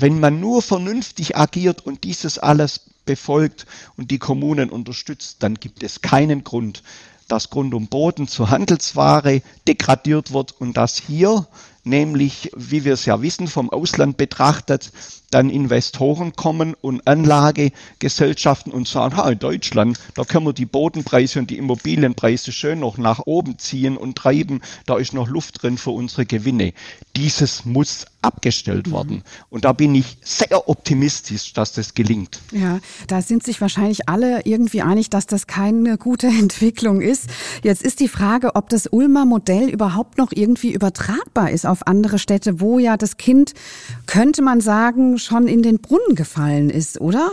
wenn 0.00 0.20
man 0.20 0.40
nur 0.40 0.62
vernünftig 0.62 1.36
agiert 1.36 1.84
und 1.84 2.04
dieses 2.04 2.38
alles 2.38 2.80
befolgt 3.04 3.66
und 3.96 4.10
die 4.10 4.18
Kommunen 4.18 4.70
unterstützt, 4.70 5.36
dann 5.42 5.54
gibt 5.54 5.82
es 5.82 6.02
keinen 6.02 6.44
Grund, 6.44 6.82
dass 7.26 7.50
Grund 7.50 7.74
und 7.74 7.90
Boden 7.90 8.28
zur 8.28 8.50
Handelsware 8.50 9.42
degradiert 9.66 10.32
wird 10.32 10.52
und 10.60 10.76
dass 10.76 10.98
hier 10.98 11.46
nämlich, 11.84 12.50
wie 12.56 12.84
wir 12.84 12.94
es 12.94 13.06
ja 13.06 13.22
wissen, 13.22 13.48
vom 13.48 13.70
Ausland 13.70 14.16
betrachtet, 14.16 14.92
dann 15.30 15.50
Investoren 15.50 16.34
kommen 16.34 16.74
und 16.80 17.06
Anlagegesellschaften 17.06 18.72
und 18.72 18.88
sagen, 18.88 19.16
ha, 19.16 19.28
in 19.30 19.38
Deutschland, 19.38 19.98
da 20.14 20.24
können 20.24 20.46
wir 20.46 20.52
die 20.52 20.66
Bodenpreise 20.66 21.38
und 21.38 21.50
die 21.50 21.58
Immobilienpreise 21.58 22.52
schön 22.52 22.80
noch 22.80 22.98
nach 22.98 23.20
oben 23.26 23.58
ziehen 23.58 23.96
und 23.96 24.16
treiben, 24.16 24.62
da 24.86 24.96
ist 24.96 25.12
noch 25.12 25.28
Luft 25.28 25.62
drin 25.62 25.78
für 25.78 25.90
unsere 25.90 26.26
Gewinne. 26.26 26.72
Dieses 27.16 27.64
muss 27.64 28.06
abgestellt 28.22 28.88
mhm. 28.88 28.92
worden. 28.92 29.22
Und 29.48 29.64
da 29.64 29.72
bin 29.72 29.94
ich 29.94 30.18
sehr 30.22 30.68
optimistisch, 30.68 31.52
dass 31.52 31.72
das 31.72 31.94
gelingt. 31.94 32.40
Ja, 32.52 32.80
da 33.06 33.22
sind 33.22 33.44
sich 33.44 33.60
wahrscheinlich 33.60 34.08
alle 34.08 34.42
irgendwie 34.44 34.82
einig, 34.82 35.10
dass 35.10 35.26
das 35.26 35.46
keine 35.46 35.98
gute 35.98 36.26
Entwicklung 36.26 37.00
ist. 37.00 37.28
Jetzt 37.62 37.82
ist 37.82 38.00
die 38.00 38.08
Frage, 38.08 38.56
ob 38.56 38.68
das 38.70 38.86
Ulmer 38.86 39.24
Modell 39.24 39.68
überhaupt 39.68 40.18
noch 40.18 40.32
irgendwie 40.32 40.72
übertragbar 40.72 41.50
ist 41.50 41.66
auf 41.66 41.86
andere 41.86 42.18
Städte, 42.18 42.60
wo 42.60 42.78
ja 42.78 42.96
das 42.96 43.16
Kind, 43.16 43.54
könnte 44.06 44.42
man 44.42 44.60
sagen, 44.60 45.17
schon 45.18 45.48
in 45.48 45.62
den 45.62 45.78
Brunnen 45.78 46.14
gefallen 46.14 46.70
ist, 46.70 47.00
oder? 47.00 47.32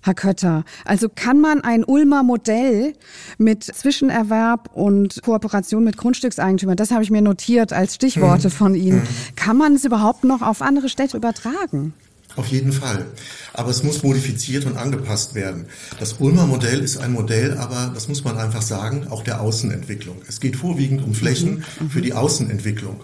Herr 0.00 0.14
Kötter, 0.14 0.64
also 0.84 1.08
kann 1.12 1.40
man 1.40 1.62
ein 1.62 1.84
Ulmer 1.84 2.22
Modell 2.22 2.94
mit 3.36 3.64
Zwischenerwerb 3.64 4.70
und 4.72 5.20
Kooperation 5.22 5.82
mit 5.82 5.96
Grundstückseigentümern, 5.96 6.76
das 6.76 6.92
habe 6.92 7.02
ich 7.02 7.10
mir 7.10 7.20
notiert 7.20 7.72
als 7.72 7.96
Stichworte 7.96 8.48
mhm. 8.48 8.52
von 8.52 8.74
Ihnen, 8.74 9.00
mhm. 9.00 9.36
kann 9.36 9.56
man 9.56 9.74
es 9.74 9.84
überhaupt 9.84 10.24
noch 10.24 10.40
auf 10.40 10.62
andere 10.62 10.88
Städte 10.88 11.16
übertragen? 11.16 11.94
Auf 12.36 12.46
jeden 12.46 12.72
Fall. 12.72 13.06
Aber 13.52 13.70
es 13.70 13.82
muss 13.82 14.04
modifiziert 14.04 14.64
und 14.64 14.76
angepasst 14.76 15.34
werden. 15.34 15.66
Das 15.98 16.14
Ulmer 16.20 16.46
Modell 16.46 16.80
ist 16.80 16.98
ein 16.98 17.12
Modell, 17.12 17.58
aber 17.58 17.90
das 17.92 18.06
muss 18.06 18.22
man 18.22 18.38
einfach 18.38 18.62
sagen, 18.62 19.08
auch 19.10 19.24
der 19.24 19.40
Außenentwicklung. 19.40 20.22
Es 20.28 20.38
geht 20.38 20.54
vorwiegend 20.54 21.02
um 21.02 21.14
Flächen 21.14 21.64
mhm. 21.80 21.90
für 21.90 22.00
die 22.00 22.12
Außenentwicklung. 22.12 23.00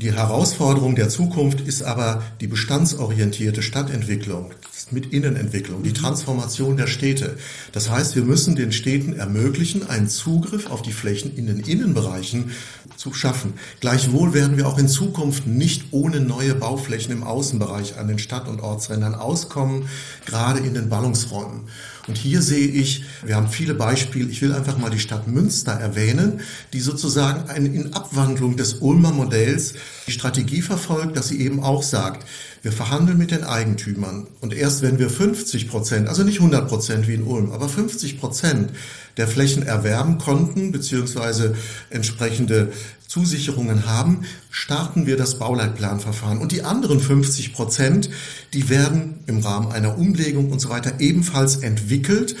Die 0.00 0.12
Herausforderung 0.12 0.94
der 0.94 1.08
Zukunft 1.08 1.60
ist 1.60 1.82
aber 1.82 2.22
die 2.40 2.46
bestandsorientierte 2.46 3.62
Stadtentwicklung, 3.62 4.52
mit 4.92 5.12
Innenentwicklung, 5.12 5.82
die 5.82 5.92
Transformation 5.92 6.76
der 6.76 6.86
Städte. 6.86 7.36
Das 7.72 7.90
heißt, 7.90 8.14
wir 8.14 8.22
müssen 8.22 8.54
den 8.54 8.70
Städten 8.70 9.14
ermöglichen, 9.14 9.88
einen 9.88 10.08
Zugriff 10.08 10.70
auf 10.70 10.82
die 10.82 10.92
Flächen 10.92 11.36
in 11.36 11.48
den 11.48 11.58
Innenbereichen 11.58 12.52
zu 12.96 13.12
schaffen. 13.12 13.54
Gleichwohl 13.80 14.34
werden 14.34 14.56
wir 14.56 14.68
auch 14.68 14.78
in 14.78 14.86
Zukunft 14.86 15.48
nicht 15.48 15.86
ohne 15.90 16.20
neue 16.20 16.54
Bauflächen 16.54 17.12
im 17.12 17.24
Außenbereich 17.24 17.98
an 17.98 18.06
den 18.06 18.20
Stadt- 18.20 18.46
und 18.46 18.60
Ortsrändern 18.60 19.16
auskommen, 19.16 19.88
gerade 20.26 20.60
in 20.60 20.74
den 20.74 20.88
Ballungsräumen. 20.88 21.62
Und 22.08 22.16
hier 22.16 22.40
sehe 22.40 22.66
ich, 22.66 23.04
wir 23.24 23.36
haben 23.36 23.48
viele 23.48 23.74
Beispiele, 23.74 24.30
ich 24.30 24.40
will 24.40 24.54
einfach 24.54 24.78
mal 24.78 24.90
die 24.90 24.98
Stadt 24.98 25.28
Münster 25.28 25.72
erwähnen, 25.72 26.40
die 26.72 26.80
sozusagen 26.80 27.48
eine, 27.50 27.68
in 27.68 27.92
Abwandlung 27.92 28.56
des 28.56 28.74
Ulmer 28.80 29.12
Modells 29.12 29.74
die 30.06 30.12
Strategie 30.12 30.62
verfolgt, 30.62 31.16
dass 31.16 31.28
sie 31.28 31.40
eben 31.40 31.62
auch 31.62 31.82
sagt, 31.82 32.26
wir 32.62 32.72
verhandeln 32.72 33.18
mit 33.18 33.30
den 33.30 33.44
Eigentümern. 33.44 34.26
Und 34.40 34.54
erst 34.54 34.82
wenn 34.82 34.98
wir 34.98 35.10
50 35.10 35.68
Prozent, 35.68 36.08
also 36.08 36.24
nicht 36.24 36.38
100 36.38 36.66
Prozent 36.66 37.06
wie 37.06 37.14
in 37.14 37.22
Ulm, 37.22 37.52
aber 37.52 37.68
50 37.68 38.18
Prozent 38.18 38.72
der 39.18 39.28
Flächen 39.28 39.64
erwerben 39.64 40.16
konnten, 40.16 40.72
beziehungsweise 40.72 41.54
entsprechende 41.90 42.72
Zusicherungen 43.06 43.86
haben, 43.86 44.22
starten 44.50 45.06
wir 45.06 45.16
das 45.16 45.38
Bauleitplanverfahren. 45.38 46.38
Und 46.38 46.52
die 46.52 46.62
anderen 46.62 47.00
50 47.00 47.52
Prozent, 47.52 48.10
die 48.54 48.68
werden 48.68 49.20
im 49.26 49.40
Rahmen 49.40 49.72
einer 49.72 49.98
Umlegung 49.98 50.50
und 50.50 50.60
so 50.60 50.68
weiter 50.70 51.00
ebenfalls 51.00 51.56
entwickelt 51.56 52.36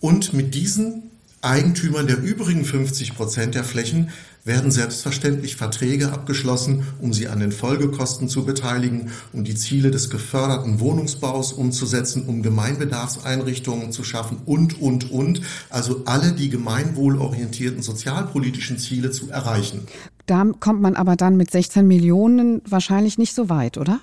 und 0.00 0.32
mit 0.32 0.54
diesen 0.54 1.07
Eigentümern 1.40 2.06
der 2.06 2.20
übrigen 2.20 2.64
50 2.64 3.14
Prozent 3.14 3.54
der 3.54 3.62
Flächen 3.64 4.10
werden 4.44 4.70
selbstverständlich 4.70 5.56
Verträge 5.56 6.10
abgeschlossen, 6.10 6.84
um 7.00 7.12
sie 7.12 7.28
an 7.28 7.38
den 7.38 7.52
Folgekosten 7.52 8.28
zu 8.28 8.44
beteiligen, 8.44 9.10
um 9.32 9.44
die 9.44 9.54
Ziele 9.54 9.90
des 9.90 10.10
geförderten 10.10 10.80
Wohnungsbaus 10.80 11.52
umzusetzen, 11.52 12.24
um 12.26 12.42
Gemeinbedarfseinrichtungen 12.42 13.92
zu 13.92 14.02
schaffen 14.02 14.38
und, 14.46 14.80
und, 14.80 15.10
und. 15.10 15.42
Also 15.70 16.02
alle 16.06 16.32
die 16.32 16.48
gemeinwohlorientierten 16.48 17.82
sozialpolitischen 17.82 18.78
Ziele 18.78 19.10
zu 19.10 19.30
erreichen. 19.30 19.86
Da 20.26 20.44
kommt 20.58 20.80
man 20.80 20.96
aber 20.96 21.14
dann 21.14 21.36
mit 21.36 21.50
16 21.50 21.86
Millionen 21.86 22.62
wahrscheinlich 22.68 23.16
nicht 23.18 23.34
so 23.34 23.48
weit, 23.48 23.78
oder? 23.78 24.00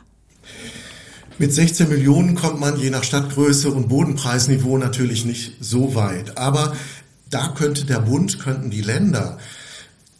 Mit 1.37 1.53
16 1.53 1.89
Millionen 1.89 2.35
kommt 2.35 2.61
man 2.61 2.79
je 2.79 2.89
nach 2.89 3.03
Stadtgröße 3.03 3.69
und 3.69 3.89
Bodenpreisniveau 3.89 4.77
natürlich 4.77 5.25
nicht 5.25 5.57
so 5.59 5.93
weit. 5.93 6.37
Aber 6.37 6.73
da 7.29 7.49
könnte 7.49 7.85
der 7.85 7.99
Bund, 7.99 8.39
könnten 8.39 8.69
die 8.69 8.81
Länder 8.81 9.37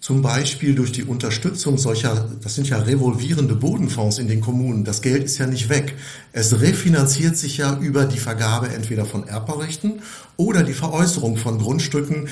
zum 0.06 0.22
Beispiel 0.22 0.76
durch 0.76 0.92
die 0.92 1.04
Unterstützung 1.04 1.80
solcher, 1.80 2.30
das 2.44 2.54
sind 2.54 2.70
ja 2.70 2.78
revolvierende 2.78 3.56
Bodenfonds 3.56 4.20
in 4.20 4.28
den 4.28 4.40
Kommunen. 4.40 4.84
Das 4.84 5.02
Geld 5.02 5.24
ist 5.24 5.40
ja 5.40 5.48
nicht 5.48 5.68
weg. 5.70 5.96
Es 6.32 6.62
refinanziert 6.62 7.36
sich 7.36 7.58
ja 7.58 7.80
über 7.80 8.06
die 8.06 8.20
Vergabe 8.20 8.68
entweder 8.68 9.08
von 9.08 9.28
Erbbaurechten 9.28 10.04
oder 10.38 10.62
die 10.62 10.74
Veräußerung 10.76 11.38
von 11.38 11.58
Grundstücken, 11.58 12.28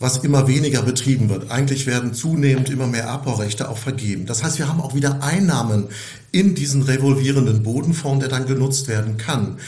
was 0.00 0.24
immer 0.24 0.48
weniger 0.48 0.82
betrieben 0.82 1.28
wird. 1.28 1.52
Eigentlich 1.52 1.86
werden 1.86 2.14
zunehmend 2.14 2.68
immer 2.68 2.88
mehr 2.88 3.04
Erbbaurechte 3.04 3.68
auch 3.68 3.78
vergeben. 3.78 4.26
Das 4.26 4.42
heißt, 4.42 4.58
wir 4.58 4.66
haben 4.66 4.80
auch 4.80 4.96
wieder 4.96 5.22
Einnahmen 5.22 5.86
in 6.32 6.56
diesen 6.56 6.82
revolvierenden 6.82 7.62
Bodenfonds, 7.62 8.26
der 8.26 8.28
dann 8.28 8.46
genutzt 8.46 8.88
werden 8.88 9.18
kann. 9.18 9.58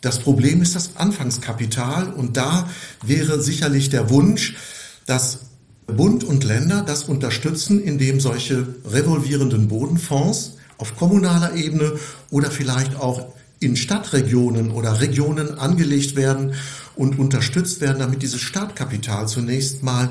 Das 0.00 0.20
Problem 0.20 0.62
ist 0.62 0.74
das 0.74 0.96
Anfangskapital 0.96 2.12
und 2.12 2.36
da 2.36 2.68
wäre 3.04 3.40
sicherlich 3.40 3.90
der 3.90 4.10
Wunsch, 4.10 4.56
dass 5.06 5.40
Bund 5.86 6.22
und 6.22 6.44
Länder 6.44 6.82
das 6.86 7.04
unterstützen, 7.04 7.82
indem 7.82 8.20
solche 8.20 8.66
revolvierenden 8.84 9.68
Bodenfonds 9.68 10.58
auf 10.76 10.96
kommunaler 10.96 11.54
Ebene 11.54 11.94
oder 12.30 12.50
vielleicht 12.50 12.96
auch 12.96 13.32
in 13.60 13.74
Stadtregionen 13.74 14.70
oder 14.70 15.00
Regionen 15.00 15.58
angelegt 15.58 16.14
werden 16.14 16.54
und 16.94 17.18
unterstützt 17.18 17.80
werden, 17.80 17.98
damit 17.98 18.22
dieses 18.22 18.40
Startkapital 18.40 19.26
zunächst 19.26 19.82
mal 19.82 20.10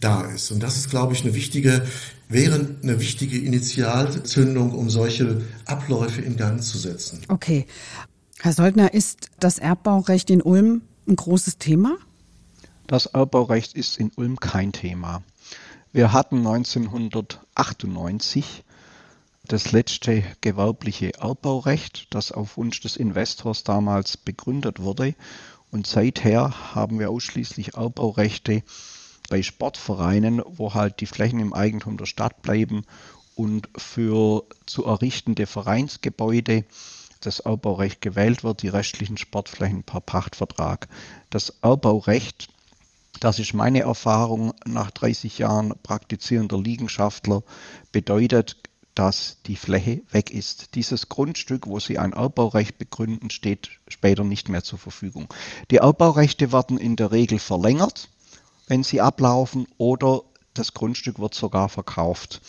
da 0.00 0.22
ist. 0.22 0.50
Und 0.50 0.62
das 0.62 0.76
ist, 0.76 0.90
glaube 0.90 1.14
ich, 1.14 1.22
eine 1.22 1.34
wichtige, 1.34 1.86
wäre 2.28 2.66
eine 2.82 3.00
wichtige 3.00 3.38
Initialzündung, 3.38 4.72
um 4.72 4.90
solche 4.90 5.42
Abläufe 5.64 6.20
in 6.20 6.36
Gang 6.36 6.62
zu 6.62 6.76
setzen. 6.76 7.20
Okay. 7.28 7.66
Herr 8.44 8.52
Soldner, 8.52 8.92
ist 8.92 9.30
das 9.38 9.58
Erbbaurecht 9.58 10.28
in 10.28 10.42
Ulm 10.42 10.82
ein 11.06 11.14
großes 11.14 11.58
Thema? 11.58 11.96
Das 12.88 13.06
Erbbaurecht 13.06 13.74
ist 13.74 14.00
in 14.00 14.10
Ulm 14.16 14.40
kein 14.40 14.72
Thema. 14.72 15.22
Wir 15.92 16.12
hatten 16.12 16.38
1998 16.38 18.64
das 19.46 19.70
letzte 19.70 20.24
gewerbliche 20.40 21.14
Erbbaurecht, 21.14 22.08
das 22.10 22.32
auf 22.32 22.56
Wunsch 22.56 22.80
des 22.80 22.96
Investors 22.96 23.62
damals 23.62 24.16
begründet 24.16 24.80
wurde. 24.80 25.14
Und 25.70 25.86
seither 25.86 26.74
haben 26.74 26.98
wir 26.98 27.10
ausschließlich 27.10 27.74
Erbbaurechte 27.74 28.64
bei 29.30 29.44
Sportvereinen, 29.44 30.42
wo 30.44 30.74
halt 30.74 30.98
die 30.98 31.06
Flächen 31.06 31.38
im 31.38 31.54
Eigentum 31.54 31.96
der 31.96 32.06
Stadt 32.06 32.42
bleiben 32.42 32.82
und 33.36 33.68
für 33.76 34.42
zu 34.66 34.84
errichtende 34.84 35.46
Vereinsgebäude 35.46 36.64
das 37.22 37.40
Erbbaurecht 37.40 38.00
gewählt 38.00 38.44
wird, 38.44 38.62
die 38.62 38.68
restlichen 38.68 39.16
Sportflächen 39.16 39.82
per 39.82 40.00
Pachtvertrag. 40.00 40.88
Das 41.30 41.54
Erbbaurecht 41.62 42.48
das 43.22 43.38
ist 43.38 43.54
meine 43.54 43.82
Erfahrung 43.82 44.52
nach 44.64 44.90
30 44.90 45.38
Jahren 45.38 45.74
praktizierender 45.84 46.58
Liegenschaftler, 46.60 47.44
bedeutet, 47.92 48.56
dass 48.96 49.38
die 49.46 49.54
Fläche 49.54 50.02
weg 50.10 50.32
ist. 50.32 50.74
Dieses 50.74 51.08
Grundstück, 51.08 51.68
wo 51.68 51.78
Sie 51.78 51.98
ein 51.98 52.14
Erbbaurecht 52.14 52.78
begründen, 52.78 53.30
steht 53.30 53.70
später 53.86 54.24
nicht 54.24 54.48
mehr 54.48 54.64
zur 54.64 54.80
Verfügung. 54.80 55.32
Die 55.70 55.76
Erbbaurechte 55.76 56.52
werden 56.52 56.78
in 56.78 56.96
der 56.96 57.12
Regel 57.12 57.38
verlängert, 57.38 58.08
wenn 58.66 58.82
sie 58.82 59.00
ablaufen, 59.00 59.66
oder 59.78 60.22
das 60.54 60.74
Grundstück 60.74 61.20
wird 61.20 61.34
sogar 61.34 61.68
verkauft. 61.68 62.42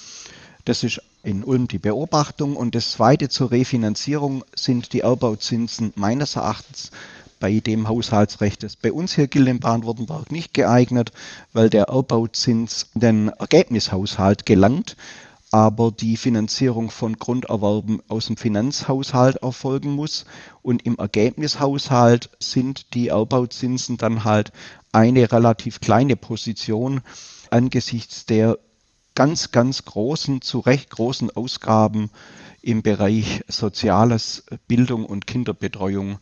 Das 0.66 0.84
ist 0.84 1.02
in 1.24 1.44
Ulm 1.44 1.68
die 1.68 1.80
Beobachtung. 1.80 2.56
Und 2.56 2.76
das 2.76 2.92
Zweite 2.92 3.30
zur 3.30 3.52
Refinanzierung 3.52 4.44
sind 4.56 4.94
die 4.94 5.00
Erbauzinsen 5.00 5.94
meines 5.96 6.36
Erachtens 6.36 6.92
bei 7.40 7.60
dem 7.60 7.88
Haushaltsrecht, 7.88 8.64
das 8.64 8.76
bei 8.76 8.94
uns 8.94 9.16
hier 9.16 9.28
gilt 9.28 9.48
in 9.50 9.60
Baden-Württemberg, 9.60 10.32
nicht 10.32 10.54
geeignet, 10.54 11.12
weil 11.52 11.70
der 11.70 11.86
Erbauzins 11.86 12.90
in 12.94 13.02
den 13.02 13.28
Ergebnishaushalt 13.30 14.46
gelangt, 14.46 14.96
aber 15.52 15.92
die 15.92 16.16
Finanzierung 16.16 16.90
von 16.90 17.18
Grunderwerben 17.18 18.02
aus 18.08 18.28
dem 18.28 18.38
Finanzhaushalt 18.38 19.38
erfolgen 19.38 19.92
muss. 19.92 20.26
Und 20.62 20.86
im 20.86 20.96
Ergebnishaushalt 20.96 22.30
sind 22.40 22.94
die 22.94 23.10
Erbauzinsen 23.10 23.98
dann 23.98 24.24
halt 24.24 24.52
eine 24.94 25.32
relativ 25.32 25.82
kleine 25.82 26.16
Position 26.16 27.02
angesichts 27.50 28.26
der 28.26 28.58
ganz, 29.16 29.52
ganz 29.52 29.86
großen, 29.86 30.42
zu 30.42 30.60
Recht 30.60 30.90
großen 30.90 31.30
Ausgaben 31.32 32.10
im 32.62 32.82
Bereich 32.82 33.44
Soziales, 33.48 34.46
Bildung 34.68 35.06
und 35.06 35.28
Kinderbetreuung 35.28 36.20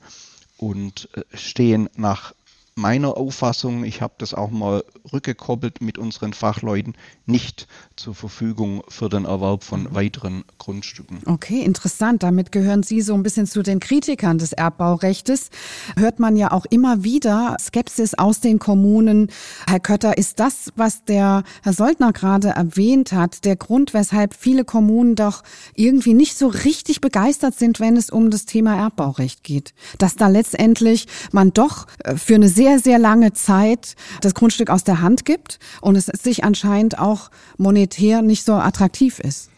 und 0.58 1.10
äh, 1.14 1.24
stehen 1.36 1.90
nach 1.96 2.34
meiner 2.76 3.18
Auffassung, 3.18 3.84
ich 3.84 4.02
habe 4.02 4.14
das 4.18 4.34
auch 4.34 4.50
mal 4.50 4.84
rückgekoppelt 5.12 5.82
mit 5.82 5.98
unseren 5.98 6.34
Fachleuten, 6.34 6.96
nicht 7.26 7.68
zur 7.96 8.16
Verfügung 8.16 8.84
für 8.88 9.10
den 9.10 9.26
Erwerb 9.26 9.64
von 9.64 9.84
mhm. 9.84 9.96
weiteren 9.96 10.44
Grundstücken. 10.58 11.20
Okay, 11.26 11.62
interessant. 11.62 12.24
Damit 12.24 12.52
gehören 12.52 12.84
Sie 12.84 13.02
so 13.02 13.14
ein 13.14 13.24
bisschen 13.24 13.46
zu 13.46 13.62
den 13.62 13.80
Kritikern 13.80 14.38
des 14.38 14.54
Erbbaurechts. 14.54 15.50
Hört 15.98 16.20
man 16.20 16.38
ja 16.38 16.52
auch 16.52 16.66
immer 16.70 17.04
wieder 17.04 17.58
Skepsis 17.60 18.14
aus 18.14 18.40
den 18.40 18.60
Kommunen. 18.60 19.30
Herr 19.68 19.80
Kötter, 19.80 20.18
ist 20.18 20.40
das, 20.40 20.72
was 20.76 21.04
der 21.04 21.44
Herr 21.64 21.74
Soldner 21.74 22.14
gerade 22.14 22.50
erwähnt 22.50 23.12
hat, 23.12 23.44
der 23.46 23.56
Grund, 23.56 23.94
weshalb 23.94 24.34
viele 24.34 24.66
Kommunen 24.66 25.16
doch 25.16 25.44
irgendwie 25.76 26.14
nicht 26.14 26.38
so 26.38 26.48
richtig 26.48 27.02
begeistert 27.02 27.58
sind, 27.58 27.80
wenn 27.80 27.98
es 27.98 28.10
um 28.10 28.32
das 28.32 28.46
Thema 28.46 28.76
Erbbaurecht 28.78 29.44
geht? 29.44 29.74
Dass 29.98 30.16
da 30.16 30.28
letztendlich 30.28 31.08
man 31.32 31.52
doch 31.54 31.88
äh, 32.00 32.16
für 32.16 32.36
eine 32.36 32.50
sehr, 32.62 32.78
sehr 32.78 33.00
lange 33.00 33.34
Zeit 33.34 33.96
das 34.22 34.36
Grundstück 34.36 34.70
aus 34.70 34.84
der 34.84 35.02
Hand 35.02 35.26
gibt 35.26 35.58
und 35.82 35.96
es 35.96 36.06
sich 36.06 36.44
anscheinend 36.44 37.00
auch 37.00 37.32
monetär 37.58 38.22
nicht 38.22 38.46
so 38.46 38.54
attraktiv 38.54 39.18
ist. 39.18 39.50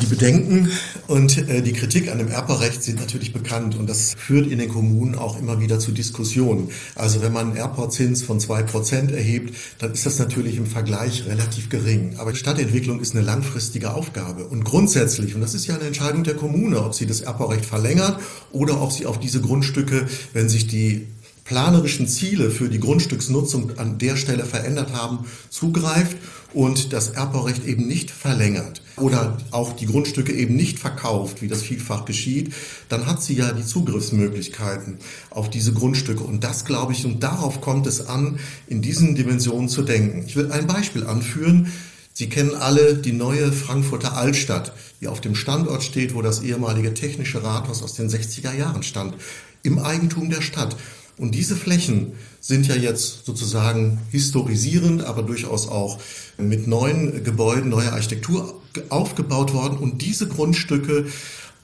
Die 0.00 0.06
Bedenken 0.06 0.68
und 1.06 1.38
äh, 1.48 1.62
die 1.62 1.72
Kritik 1.72 2.10
an 2.10 2.18
dem 2.18 2.26
Erbaurecht 2.28 2.82
sind 2.82 2.98
natürlich 2.98 3.32
bekannt 3.32 3.76
und 3.78 3.88
das 3.88 4.14
führt 4.14 4.50
in 4.50 4.58
den 4.58 4.68
Kommunen 4.68 5.14
auch 5.14 5.38
immer 5.38 5.60
wieder 5.60 5.78
zu 5.78 5.92
Diskussionen. 5.92 6.70
Also 6.96 7.22
wenn 7.22 7.32
man 7.32 7.48
einen 7.48 7.56
Erbbauzins 7.56 8.22
von 8.22 8.40
zwei 8.40 8.64
Prozent 8.64 9.12
erhebt, 9.12 9.54
dann 9.78 9.92
ist 9.92 10.06
das 10.06 10.18
natürlich 10.18 10.56
im 10.56 10.66
Vergleich 10.66 11.26
relativ 11.26 11.68
gering. 11.68 12.16
Aber 12.18 12.34
Stadtentwicklung 12.34 12.98
ist 12.98 13.14
eine 13.14 13.24
langfristige 13.24 13.94
Aufgabe 13.94 14.44
und 14.46 14.64
grundsätzlich, 14.64 15.36
und 15.36 15.40
das 15.40 15.54
ist 15.54 15.68
ja 15.68 15.76
eine 15.76 15.84
Entscheidung 15.84 16.24
der 16.24 16.34
Kommune, 16.34 16.82
ob 16.82 16.94
sie 16.94 17.06
das 17.06 17.20
Erbbaurecht 17.20 17.64
verlängert 17.64 18.18
oder 18.50 18.82
ob 18.82 18.90
sie 18.90 19.06
auf 19.06 19.20
diese 19.20 19.40
Grundstücke, 19.40 20.08
wenn 20.32 20.48
sich 20.48 20.66
die 20.66 21.06
planerischen 21.50 22.06
Ziele 22.06 22.48
für 22.48 22.68
die 22.68 22.78
Grundstücksnutzung 22.78 23.76
an 23.76 23.98
der 23.98 24.14
Stelle 24.14 24.44
verändert 24.44 24.92
haben, 24.92 25.26
zugreift 25.48 26.16
und 26.54 26.92
das 26.92 27.08
Erbbaurecht 27.08 27.66
eben 27.66 27.88
nicht 27.88 28.12
verlängert 28.12 28.82
oder 28.96 29.36
auch 29.50 29.72
die 29.72 29.86
Grundstücke 29.86 30.32
eben 30.32 30.54
nicht 30.54 30.78
verkauft, 30.78 31.42
wie 31.42 31.48
das 31.48 31.62
vielfach 31.62 32.04
geschieht, 32.04 32.54
dann 32.88 33.06
hat 33.06 33.20
sie 33.20 33.34
ja 33.34 33.50
die 33.50 33.66
Zugriffsmöglichkeiten 33.66 34.98
auf 35.30 35.50
diese 35.50 35.72
Grundstücke. 35.72 36.22
Und 36.22 36.44
das 36.44 36.64
glaube 36.64 36.92
ich, 36.92 37.04
und 37.04 37.20
darauf 37.20 37.60
kommt 37.60 37.88
es 37.88 38.06
an, 38.06 38.38
in 38.68 38.80
diesen 38.80 39.16
Dimensionen 39.16 39.68
zu 39.68 39.82
denken. 39.82 40.22
Ich 40.28 40.36
will 40.36 40.52
ein 40.52 40.68
Beispiel 40.68 41.04
anführen. 41.04 41.72
Sie 42.12 42.28
kennen 42.28 42.54
alle 42.54 42.94
die 42.94 43.12
neue 43.12 43.50
Frankfurter 43.50 44.16
Altstadt, 44.16 44.72
die 45.00 45.08
auf 45.08 45.20
dem 45.20 45.34
Standort 45.34 45.82
steht, 45.82 46.14
wo 46.14 46.22
das 46.22 46.42
ehemalige 46.42 46.94
technische 46.94 47.42
Rathaus 47.42 47.82
aus 47.82 47.94
den 47.94 48.08
60er 48.08 48.54
Jahren 48.54 48.84
stand, 48.84 49.16
im 49.64 49.80
Eigentum 49.80 50.30
der 50.30 50.42
Stadt. 50.42 50.76
Und 51.20 51.34
diese 51.34 51.54
Flächen 51.54 52.12
sind 52.40 52.66
ja 52.66 52.74
jetzt 52.74 53.26
sozusagen 53.26 53.98
historisierend, 54.10 55.04
aber 55.04 55.22
durchaus 55.22 55.68
auch 55.68 55.98
mit 56.38 56.66
neuen 56.66 57.22
Gebäuden, 57.22 57.68
neuer 57.68 57.92
Architektur 57.92 58.58
aufgebaut 58.88 59.52
worden. 59.52 59.76
Und 59.76 60.00
diese 60.00 60.28
Grundstücke 60.28 61.08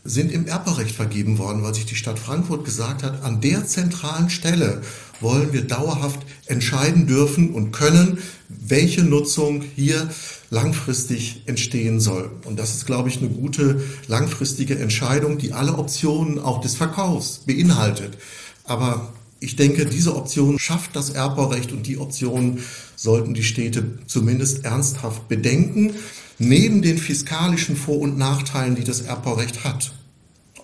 sind 0.04 0.30
im 0.30 0.46
Erbaurecht 0.46 0.94
vergeben 0.94 1.38
worden, 1.38 1.62
weil 1.62 1.74
sich 1.74 1.86
die 1.86 1.94
Stadt 1.94 2.18
Frankfurt 2.18 2.66
gesagt 2.66 3.02
hat, 3.02 3.22
an 3.24 3.40
der 3.40 3.66
zentralen 3.66 4.28
Stelle 4.28 4.82
wollen 5.22 5.54
wir 5.54 5.62
dauerhaft 5.62 6.20
entscheiden 6.44 7.06
dürfen 7.06 7.54
und 7.54 7.72
können, 7.72 8.18
welche 8.50 9.04
Nutzung 9.04 9.64
hier 9.74 10.10
langfristig 10.50 11.44
entstehen 11.46 11.98
soll. 11.98 12.30
Und 12.44 12.58
das 12.58 12.74
ist, 12.74 12.84
glaube 12.84 13.08
ich, 13.08 13.18
eine 13.18 13.30
gute 13.30 13.80
langfristige 14.06 14.78
Entscheidung, 14.78 15.38
die 15.38 15.54
alle 15.54 15.78
Optionen 15.78 16.38
auch 16.38 16.60
des 16.60 16.76
Verkaufs 16.76 17.38
beinhaltet. 17.46 18.18
Aber 18.64 19.12
ich 19.40 19.56
denke, 19.56 19.86
diese 19.86 20.16
Option 20.16 20.58
schafft 20.58 20.96
das 20.96 21.10
Erbbaurecht 21.10 21.72
und 21.72 21.86
die 21.86 21.98
Option 21.98 22.60
sollten 22.96 23.34
die 23.34 23.42
Städte 23.42 23.98
zumindest 24.06 24.64
ernsthaft 24.64 25.28
bedenken, 25.28 25.94
neben 26.38 26.82
den 26.82 26.98
fiskalischen 26.98 27.76
Vor- 27.76 28.00
und 28.00 28.16
Nachteilen, 28.16 28.74
die 28.74 28.84
das 28.84 29.02
Erbbaurecht 29.02 29.64
hat. 29.64 29.92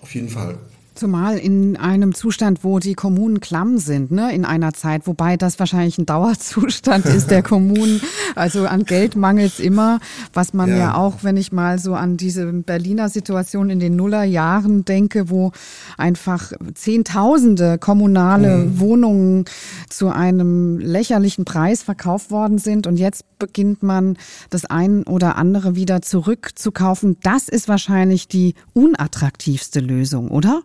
Auf 0.01 0.13
jeden 0.15 0.29
Fall. 0.29 0.57
Zumal 0.95 1.37
in 1.37 1.75
einem 1.75 2.13
Zustand, 2.13 2.63
wo 2.63 2.77
die 2.77 2.93
Kommunen 2.93 3.39
klamm 3.39 3.79
sind, 3.79 4.11
ne, 4.11 4.33
in 4.33 4.45
einer 4.45 4.73
Zeit, 4.73 5.07
wobei 5.07 5.37
das 5.37 5.57
wahrscheinlich 5.57 5.97
ein 5.97 6.05
Dauerzustand 6.05 7.05
ist 7.05 7.31
der 7.31 7.41
Kommunen. 7.43 7.99
Also 8.35 8.67
an 8.67 8.85
Geld 8.85 9.15
mangelt 9.15 9.59
immer, 9.59 9.99
was 10.33 10.53
man 10.53 10.69
ja. 10.69 10.77
ja. 10.77 10.95
auch, 10.95 11.23
wenn 11.23 11.35
ich 11.35 11.51
mal 11.51 11.79
so 11.79 11.95
an 11.95 12.17
diese 12.17 12.45
Berliner 12.45 13.09
Situation 13.09 13.69
in 13.69 13.79
den 13.79 13.95
Nullerjahren 13.95 14.85
denke, 14.85 15.29
wo 15.29 15.51
einfach 15.97 16.53
Zehntausende 16.75 17.79
kommunale 17.79 18.57
mhm. 18.57 18.79
Wohnungen 18.79 19.45
zu 19.89 20.09
einem 20.09 20.77
lächerlichen 20.79 21.43
Preis 21.43 21.81
verkauft 21.81 22.29
worden 22.29 22.59
sind 22.59 22.85
und 22.85 22.97
jetzt 22.97 23.25
beginnt 23.39 23.83
man 23.83 24.17
das 24.49 24.65
ein 24.65 25.03
oder 25.03 25.37
andere 25.37 25.75
wieder 25.75 26.01
zurückzukaufen. 26.01 27.17
Das 27.23 27.49
ist 27.49 27.67
wahrscheinlich 27.67 28.27
die 28.27 28.53
unattraktivste 28.73 29.79
Lösung, 29.79 30.29
oder? 30.29 30.61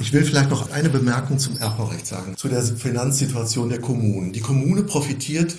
Ich 0.00 0.12
will 0.12 0.24
vielleicht 0.24 0.50
noch 0.50 0.70
eine 0.70 0.88
Bemerkung 0.88 1.38
zum 1.38 1.56
Erbbaurecht 1.58 2.06
sagen, 2.06 2.36
zu 2.36 2.48
der 2.48 2.62
Finanzsituation 2.62 3.68
der 3.68 3.80
Kommunen. 3.80 4.32
Die 4.32 4.40
Kommune 4.40 4.82
profitiert 4.82 5.56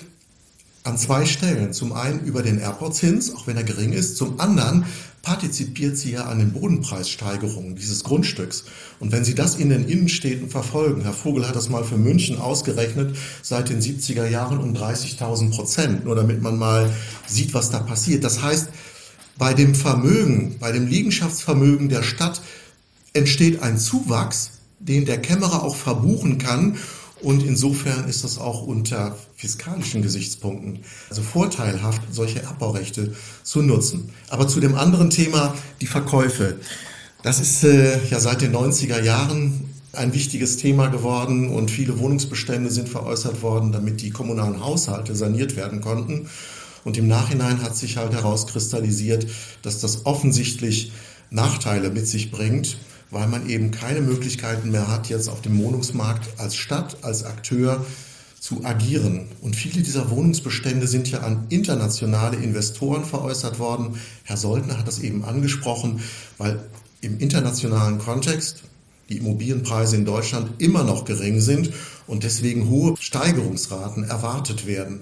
an 0.84 0.96
zwei 0.96 1.26
Stellen. 1.26 1.72
Zum 1.72 1.92
einen 1.92 2.20
über 2.20 2.42
den 2.42 2.58
Erbbauzins, 2.58 3.34
auch 3.34 3.46
wenn 3.46 3.56
er 3.56 3.64
gering 3.64 3.92
ist. 3.92 4.16
Zum 4.16 4.40
anderen 4.40 4.86
partizipiert 5.22 5.96
sie 5.96 6.12
ja 6.12 6.24
an 6.24 6.38
den 6.38 6.52
Bodenpreissteigerungen 6.52 7.76
dieses 7.76 8.04
Grundstücks. 8.04 8.64
Und 8.98 9.12
wenn 9.12 9.24
Sie 9.24 9.34
das 9.34 9.56
in 9.56 9.68
den 9.68 9.86
Innenstädten 9.86 10.48
verfolgen, 10.48 11.02
Herr 11.02 11.12
Vogel 11.12 11.46
hat 11.46 11.56
das 11.56 11.68
mal 11.68 11.84
für 11.84 11.98
München 11.98 12.38
ausgerechnet, 12.38 13.16
seit 13.42 13.68
den 13.68 13.80
70er 13.80 14.26
Jahren 14.26 14.58
um 14.58 14.74
30.000 14.74 15.50
Prozent, 15.50 16.04
nur 16.04 16.14
damit 16.14 16.40
man 16.40 16.56
mal 16.56 16.90
sieht, 17.26 17.52
was 17.52 17.70
da 17.70 17.80
passiert. 17.80 18.24
Das 18.24 18.42
heißt, 18.42 18.68
bei 19.36 19.54
dem 19.54 19.74
Vermögen, 19.74 20.56
bei 20.58 20.72
dem 20.72 20.86
Liegenschaftsvermögen 20.86 21.88
der 21.88 22.02
Stadt 22.02 22.40
entsteht 23.18 23.62
ein 23.62 23.78
Zuwachs, 23.78 24.52
den 24.78 25.04
der 25.04 25.20
Kämmerer 25.20 25.62
auch 25.62 25.76
verbuchen 25.76 26.38
kann. 26.38 26.76
Und 27.20 27.42
insofern 27.42 28.08
ist 28.08 28.22
das 28.22 28.38
auch 28.38 28.62
unter 28.62 29.16
fiskalischen 29.34 30.02
Gesichtspunkten 30.02 30.80
also 31.10 31.22
vorteilhaft, 31.22 32.02
solche 32.12 32.42
Erbbaurechte 32.42 33.14
zu 33.42 33.62
nutzen. 33.62 34.10
Aber 34.28 34.46
zu 34.46 34.60
dem 34.60 34.76
anderen 34.76 35.10
Thema, 35.10 35.54
die 35.80 35.86
Verkäufe. 35.86 36.56
Das 37.22 37.40
ist 37.40 37.64
äh, 37.64 37.98
ja 38.08 38.20
seit 38.20 38.40
den 38.40 38.54
90er 38.54 39.02
Jahren 39.02 39.68
ein 39.92 40.14
wichtiges 40.14 40.58
Thema 40.58 40.88
geworden 40.88 41.50
und 41.50 41.70
viele 41.70 41.98
Wohnungsbestände 41.98 42.70
sind 42.70 42.88
veräußert 42.88 43.42
worden, 43.42 43.72
damit 43.72 44.00
die 44.00 44.10
kommunalen 44.10 44.62
Haushalte 44.62 45.16
saniert 45.16 45.56
werden 45.56 45.80
konnten. 45.80 46.28
Und 46.84 46.96
im 46.96 47.08
Nachhinein 47.08 47.62
hat 47.62 47.76
sich 47.76 47.96
halt 47.96 48.12
herauskristallisiert, 48.12 49.26
dass 49.62 49.80
das 49.80 50.06
offensichtlich 50.06 50.92
Nachteile 51.30 51.90
mit 51.90 52.06
sich 52.06 52.30
bringt 52.30 52.78
weil 53.10 53.26
man 53.26 53.48
eben 53.48 53.70
keine 53.70 54.00
Möglichkeiten 54.00 54.70
mehr 54.70 54.88
hat, 54.88 55.08
jetzt 55.08 55.28
auf 55.28 55.40
dem 55.40 55.58
Wohnungsmarkt 55.62 56.28
als 56.38 56.56
Stadt, 56.56 56.98
als 57.02 57.24
Akteur 57.24 57.84
zu 58.40 58.64
agieren. 58.64 59.28
Und 59.42 59.56
viele 59.56 59.82
dieser 59.82 60.10
Wohnungsbestände 60.10 60.86
sind 60.86 61.10
ja 61.10 61.20
an 61.20 61.46
internationale 61.48 62.36
Investoren 62.36 63.04
veräußert 63.04 63.58
worden. 63.58 63.98
Herr 64.24 64.36
Soldner 64.36 64.78
hat 64.78 64.86
das 64.86 65.00
eben 65.00 65.24
angesprochen, 65.24 66.00
weil 66.36 66.60
im 67.00 67.18
internationalen 67.18 67.98
Kontext 67.98 68.62
die 69.08 69.18
Immobilienpreise 69.18 69.96
in 69.96 70.04
Deutschland 70.04 70.60
immer 70.62 70.84
noch 70.84 71.04
gering 71.04 71.40
sind 71.40 71.70
und 72.06 72.24
deswegen 72.24 72.68
hohe 72.68 72.94
Steigerungsraten 72.98 74.04
erwartet 74.04 74.66
werden. 74.66 75.00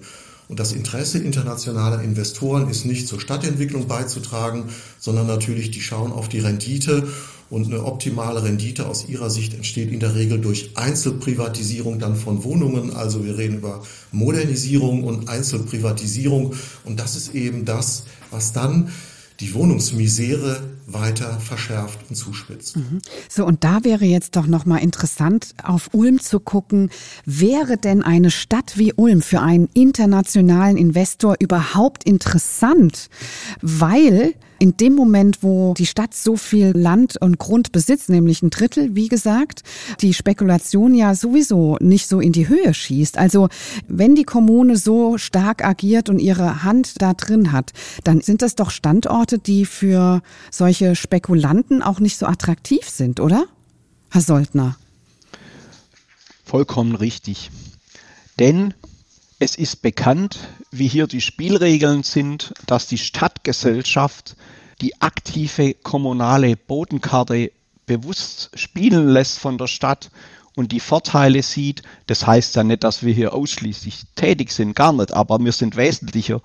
Und 0.49 0.61
das 0.61 0.73
Interesse 0.73 1.19
internationaler 1.19 2.03
Investoren 2.03 2.69
ist 2.69 2.85
nicht 2.85 3.09
zur 3.09 3.21
Stadtentwicklung 3.21 3.89
beizutragen, 3.89 4.67
sondern 4.99 5.27
natürlich, 5.27 5.71
die 5.71 5.81
schauen 5.81 6.13
auf 6.13 6.29
die 6.29 6.39
Rendite 6.39 7.09
und 7.49 7.67
eine 7.67 7.85
optimale 7.85 8.43
Rendite 8.43 8.87
aus 8.87 9.09
Ihrer 9.09 9.31
Sicht 9.31 9.55
entsteht 9.55 9.93
in 9.93 10.01
der 10.01 10.15
Regel 10.15 10.41
durch 10.41 10.71
Einzelprivatisierung 10.75 11.99
dann 11.99 12.17
von 12.17 12.43
Wohnungen. 12.45 12.93
Also 12.95 13.25
wir 13.25 13.39
reden 13.39 13.59
über 13.59 13.83
Modernisierung 14.13 15.05
und 15.05 15.29
Einzelprivatisierung. 15.29 16.55
Und 16.85 16.99
das 16.99 17.17
ist 17.17 17.35
eben 17.35 17.65
das, 17.65 18.05
was 18.31 18.53
dann 18.53 18.91
die 19.41 19.55
Wohnungsmisere 19.55 20.61
weiter 20.87 21.41
verschärft 21.41 21.99
und 22.09 22.15
zuspitzt. 22.15 22.77
Mhm. 22.77 23.01
So 23.29 23.45
und 23.45 23.65
da 23.65 23.83
wäre 23.83 24.05
jetzt 24.05 24.37
doch 24.37 24.47
noch 24.47 24.67
mal 24.67 24.79
interessant 24.79 25.55
auf 25.63 25.91
Ulm 25.93 26.21
zu 26.21 26.39
gucken, 26.39 26.91
wäre 27.25 27.77
denn 27.77 28.03
eine 28.03 28.31
Stadt 28.31 28.79
wie 28.79 28.93
Ulm 28.95 29.21
für 29.21 29.41
einen 29.41 29.69
internationalen 29.75 30.77
Investor 30.77 31.37
überhaupt 31.41 32.05
interessant, 32.05 33.11
weil 33.61 34.35
in 34.59 34.77
dem 34.77 34.95
Moment, 34.95 35.43
wo 35.43 35.75
die 35.75 35.87
Stadt 35.87 36.15
so 36.15 36.37
viel 36.37 36.73
Land 36.77 37.21
und 37.21 37.39
Grund 37.39 37.73
besitzt, 37.73 38.09
nämlich 38.09 38.43
ein 38.43 38.51
Drittel, 38.51 38.95
wie 38.95 39.09
gesagt, 39.09 39.63
die 40.01 40.15
Spekulation 40.15 40.95
ja 40.95 41.15
sowieso 41.15 41.77
nicht 41.81 42.09
so 42.09 42.21
in 42.21 42.33
die 42.33 42.49
Höhe 42.49 42.73
schießt. 42.73 43.19
Also 43.19 43.49
wenn 43.89 44.15
die 44.15 44.25
Kommune 44.25 44.77
so 44.77 45.19
stark 45.19 45.65
agiert 45.65 46.09
und 46.09 46.19
ihre 46.19 46.63
Hand 46.63 47.03
da 47.03 47.15
drin 47.15 47.53
hat, 47.53 47.73
dann 48.05 48.21
sind 48.21 48.43
das 48.43 48.55
doch 48.55 48.71
Standorte, 48.71 49.39
die 49.39 49.65
für 49.65 50.23
solche 50.51 50.97
Spekulanten 50.97 51.83
auch 51.83 52.01
nicht 52.01 52.19
so 52.19 52.27
attraktiv 52.27 52.89
sind, 52.89 53.21
oder? 53.21 53.45
Herr 54.11 54.21
Soldner. 54.21 54.77
Vollkommen 56.45 56.95
richtig. 56.95 57.51
Denn 58.39 58.75
es 59.39 59.57
ist 59.57 59.83
bekannt, 59.83 60.39
wie 60.71 60.89
hier 60.89 61.07
die 61.07 61.21
Spielregeln 61.21 62.03
sind, 62.03 62.55
dass 62.67 62.87
die 62.87 62.99
Stadtgesellschaft 62.99 64.37
die 64.81 65.01
aktive 65.01 65.75
kommunale 65.75 66.57
Bodenkarte 66.57 67.53
bewusst 67.87 68.51
spielen 68.55 69.09
lässt 69.09 69.39
von 69.39 69.59
der 69.59 69.67
Stadt 69.67 70.11
und 70.55 70.73
die 70.73 70.81
Vorteile 70.81 71.43
sieht. 71.43 71.83
Das 72.07 72.27
heißt 72.27 72.57
ja 72.57 72.65
nicht, 72.65 72.83
dass 72.83 73.03
wir 73.03 73.13
hier 73.13 73.35
ausschließlich 73.35 74.05
tätig 74.15 74.53
sind, 74.53 74.75
gar 74.75 74.93
nicht, 74.93 75.13
aber 75.13 75.39
wir 75.39 75.53
sind 75.53 75.77
wesentlicher 75.77 76.41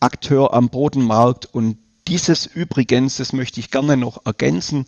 Akteur 0.00 0.52
am 0.52 0.68
Bodenmarkt 0.68 1.46
und 1.46 1.78
dieses 2.06 2.44
übrigens, 2.44 3.16
das 3.16 3.32
möchte 3.32 3.60
ich 3.60 3.70
gerne 3.70 3.96
noch 3.96 4.26
ergänzen, 4.26 4.84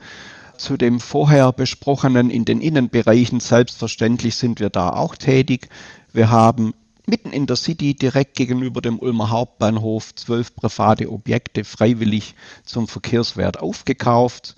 zu 0.59 0.77
dem 0.77 1.01
vorher 1.01 1.53
besprochenen 1.53 2.29
in 2.29 2.45
den 2.45 2.61
Innenbereichen. 2.61 3.40
Selbstverständlich 3.40 4.37
sind 4.37 4.61
wir 4.61 4.69
da 4.69 4.90
auch 4.90 5.16
tätig. 5.16 5.69
Wir 6.12 6.31
haben 6.31 6.75
mitten 7.07 7.33
in 7.33 7.47
der 7.47 7.57
City 7.57 7.95
direkt 7.95 8.37
gegenüber 8.37 8.81
dem 8.81 8.99
Ulmer 8.99 9.31
Hauptbahnhof 9.31 10.14
zwölf 10.14 10.55
private 10.55 11.11
Objekte 11.11 11.64
freiwillig 11.64 12.35
zum 12.64 12.88
Verkehrswert 12.88 13.61
aufgekauft. 13.61 14.57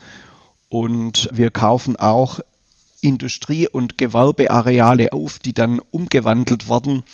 Und 0.69 1.29
wir 1.33 1.51
kaufen 1.51 1.97
auch 1.97 2.41
Industrie- 3.01 3.69
und 3.69 3.97
Gewerbeareale 3.97 5.13
auf, 5.13 5.39
die 5.39 5.53
dann 5.53 5.81
umgewandelt 5.91 6.69
werden, 6.69 7.05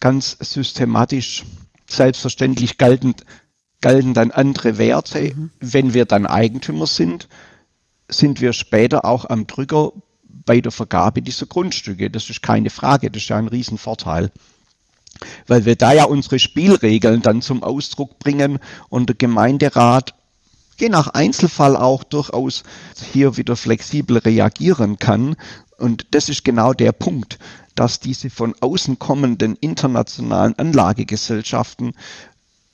ganz 0.00 0.36
systematisch. 0.40 1.44
Selbstverständlich 1.88 2.78
galten, 2.78 3.14
galten 3.80 4.12
dann 4.12 4.32
andere 4.32 4.76
Werte. 4.76 5.34
Mhm. 5.34 5.50
Wenn 5.60 5.94
wir 5.94 6.04
dann 6.04 6.26
Eigentümer 6.26 6.86
sind, 6.86 7.28
sind 8.08 8.40
wir 8.40 8.52
später 8.52 9.04
auch 9.04 9.24
am 9.24 9.46
Drücker 9.46 9.92
bei 10.46 10.60
der 10.60 10.72
Vergabe 10.72 11.20
dieser 11.20 11.46
Grundstücke. 11.46 12.08
Das 12.08 12.30
ist 12.30 12.42
keine 12.42 12.70
Frage, 12.70 13.10
das 13.10 13.22
ist 13.22 13.28
ja 13.28 13.36
ein 13.36 13.48
Riesenvorteil. 13.48 14.30
Weil 15.46 15.64
wir 15.64 15.76
da 15.76 15.92
ja 15.92 16.04
unsere 16.04 16.38
Spielregeln 16.38 17.22
dann 17.22 17.42
zum 17.42 17.62
Ausdruck 17.62 18.18
bringen 18.18 18.58
und 18.88 19.08
der 19.08 19.16
Gemeinderat 19.16 20.14
je 20.78 20.88
nach 20.88 21.08
Einzelfall 21.08 21.76
auch 21.76 22.04
durchaus 22.04 22.62
hier 23.12 23.36
wieder 23.36 23.56
flexibel 23.56 24.18
reagieren 24.18 24.98
kann. 24.98 25.36
Und 25.78 26.06
das 26.10 26.28
ist 26.28 26.44
genau 26.44 26.72
der 26.72 26.92
Punkt, 26.92 27.38
dass 27.74 28.00
diese 28.00 28.30
von 28.30 28.54
außen 28.60 28.98
kommenden 28.98 29.56
internationalen 29.56 30.58
Anlagegesellschaften 30.58 31.92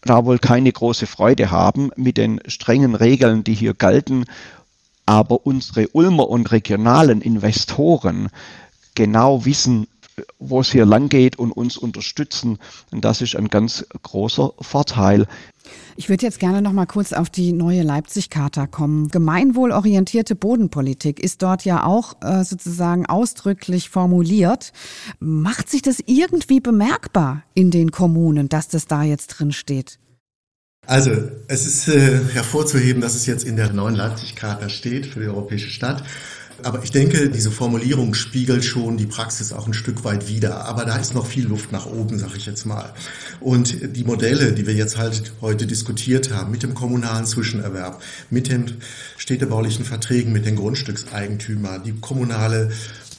da 0.02 0.24
wohl 0.24 0.38
keine 0.38 0.72
große 0.72 1.06
Freude 1.06 1.50
haben 1.50 1.90
mit 1.96 2.16
den 2.16 2.40
strengen 2.46 2.94
Regeln, 2.94 3.44
die 3.44 3.54
hier 3.54 3.74
galten 3.74 4.24
aber 5.06 5.46
unsere 5.46 5.88
Ulmer 5.88 6.28
und 6.28 6.52
regionalen 6.52 7.20
Investoren 7.20 8.28
genau 8.94 9.44
wissen, 9.44 9.86
wo 10.38 10.60
es 10.60 10.70
hier 10.70 10.84
lang 10.84 11.08
geht 11.08 11.38
und 11.38 11.52
uns 11.52 11.76
unterstützen. 11.76 12.58
Und 12.90 13.04
das 13.04 13.20
ist 13.20 13.36
ein 13.36 13.48
ganz 13.48 13.86
großer 14.02 14.52
Vorteil. 14.60 15.26
Ich 15.96 16.08
würde 16.08 16.26
jetzt 16.26 16.40
gerne 16.40 16.60
noch 16.62 16.72
mal 16.72 16.86
kurz 16.86 17.12
auf 17.12 17.30
die 17.30 17.52
neue 17.52 17.82
Leipzig-Charta 17.82 18.66
kommen. 18.66 19.08
Gemeinwohlorientierte 19.08 20.34
Bodenpolitik 20.34 21.20
ist 21.20 21.42
dort 21.42 21.64
ja 21.64 21.84
auch 21.84 22.14
äh, 22.20 22.44
sozusagen 22.44 23.06
ausdrücklich 23.06 23.88
formuliert. 23.90 24.72
Macht 25.20 25.70
sich 25.70 25.82
das 25.82 26.00
irgendwie 26.04 26.60
bemerkbar 26.60 27.42
in 27.54 27.70
den 27.70 27.90
Kommunen, 27.90 28.48
dass 28.48 28.68
das 28.68 28.86
da 28.86 29.02
jetzt 29.02 29.28
drin 29.28 29.52
steht? 29.52 29.98
Also, 30.84 31.12
es 31.46 31.64
ist 31.64 31.86
äh, 31.86 32.18
hervorzuheben, 32.32 33.00
dass 33.00 33.14
es 33.14 33.26
jetzt 33.26 33.44
in 33.44 33.56
der 33.56 33.72
neuen 33.72 33.94
Leipzig-Charta 33.94 34.68
steht 34.68 35.06
für 35.06 35.20
die 35.20 35.28
europäische 35.28 35.70
Stadt. 35.70 36.02
Aber 36.64 36.82
ich 36.82 36.90
denke, 36.90 37.30
diese 37.30 37.50
Formulierung 37.50 38.14
spiegelt 38.14 38.64
schon 38.64 38.96
die 38.96 39.06
Praxis 39.06 39.52
auch 39.52 39.66
ein 39.66 39.74
Stück 39.74 40.04
weit 40.04 40.28
wider. 40.28 40.64
Aber 40.64 40.84
da 40.84 40.96
ist 40.96 41.14
noch 41.14 41.26
viel 41.26 41.46
Luft 41.46 41.72
nach 41.72 41.86
oben, 41.86 42.18
sage 42.18 42.36
ich 42.36 42.46
jetzt 42.46 42.66
mal. 42.66 42.92
Und 43.40 43.96
die 43.96 44.04
Modelle, 44.04 44.52
die 44.52 44.66
wir 44.66 44.74
jetzt 44.74 44.98
halt 44.98 45.32
heute 45.40 45.66
diskutiert 45.66 46.32
haben, 46.32 46.50
mit 46.50 46.62
dem 46.62 46.74
kommunalen 46.74 47.26
Zwischenerwerb, 47.26 48.02
mit 48.30 48.48
den 48.48 48.78
städtebaulichen 49.16 49.84
Verträgen 49.84 50.32
mit 50.32 50.46
den 50.46 50.56
Grundstückseigentümern, 50.56 51.82
die 51.84 51.94
kommunale 52.00 52.70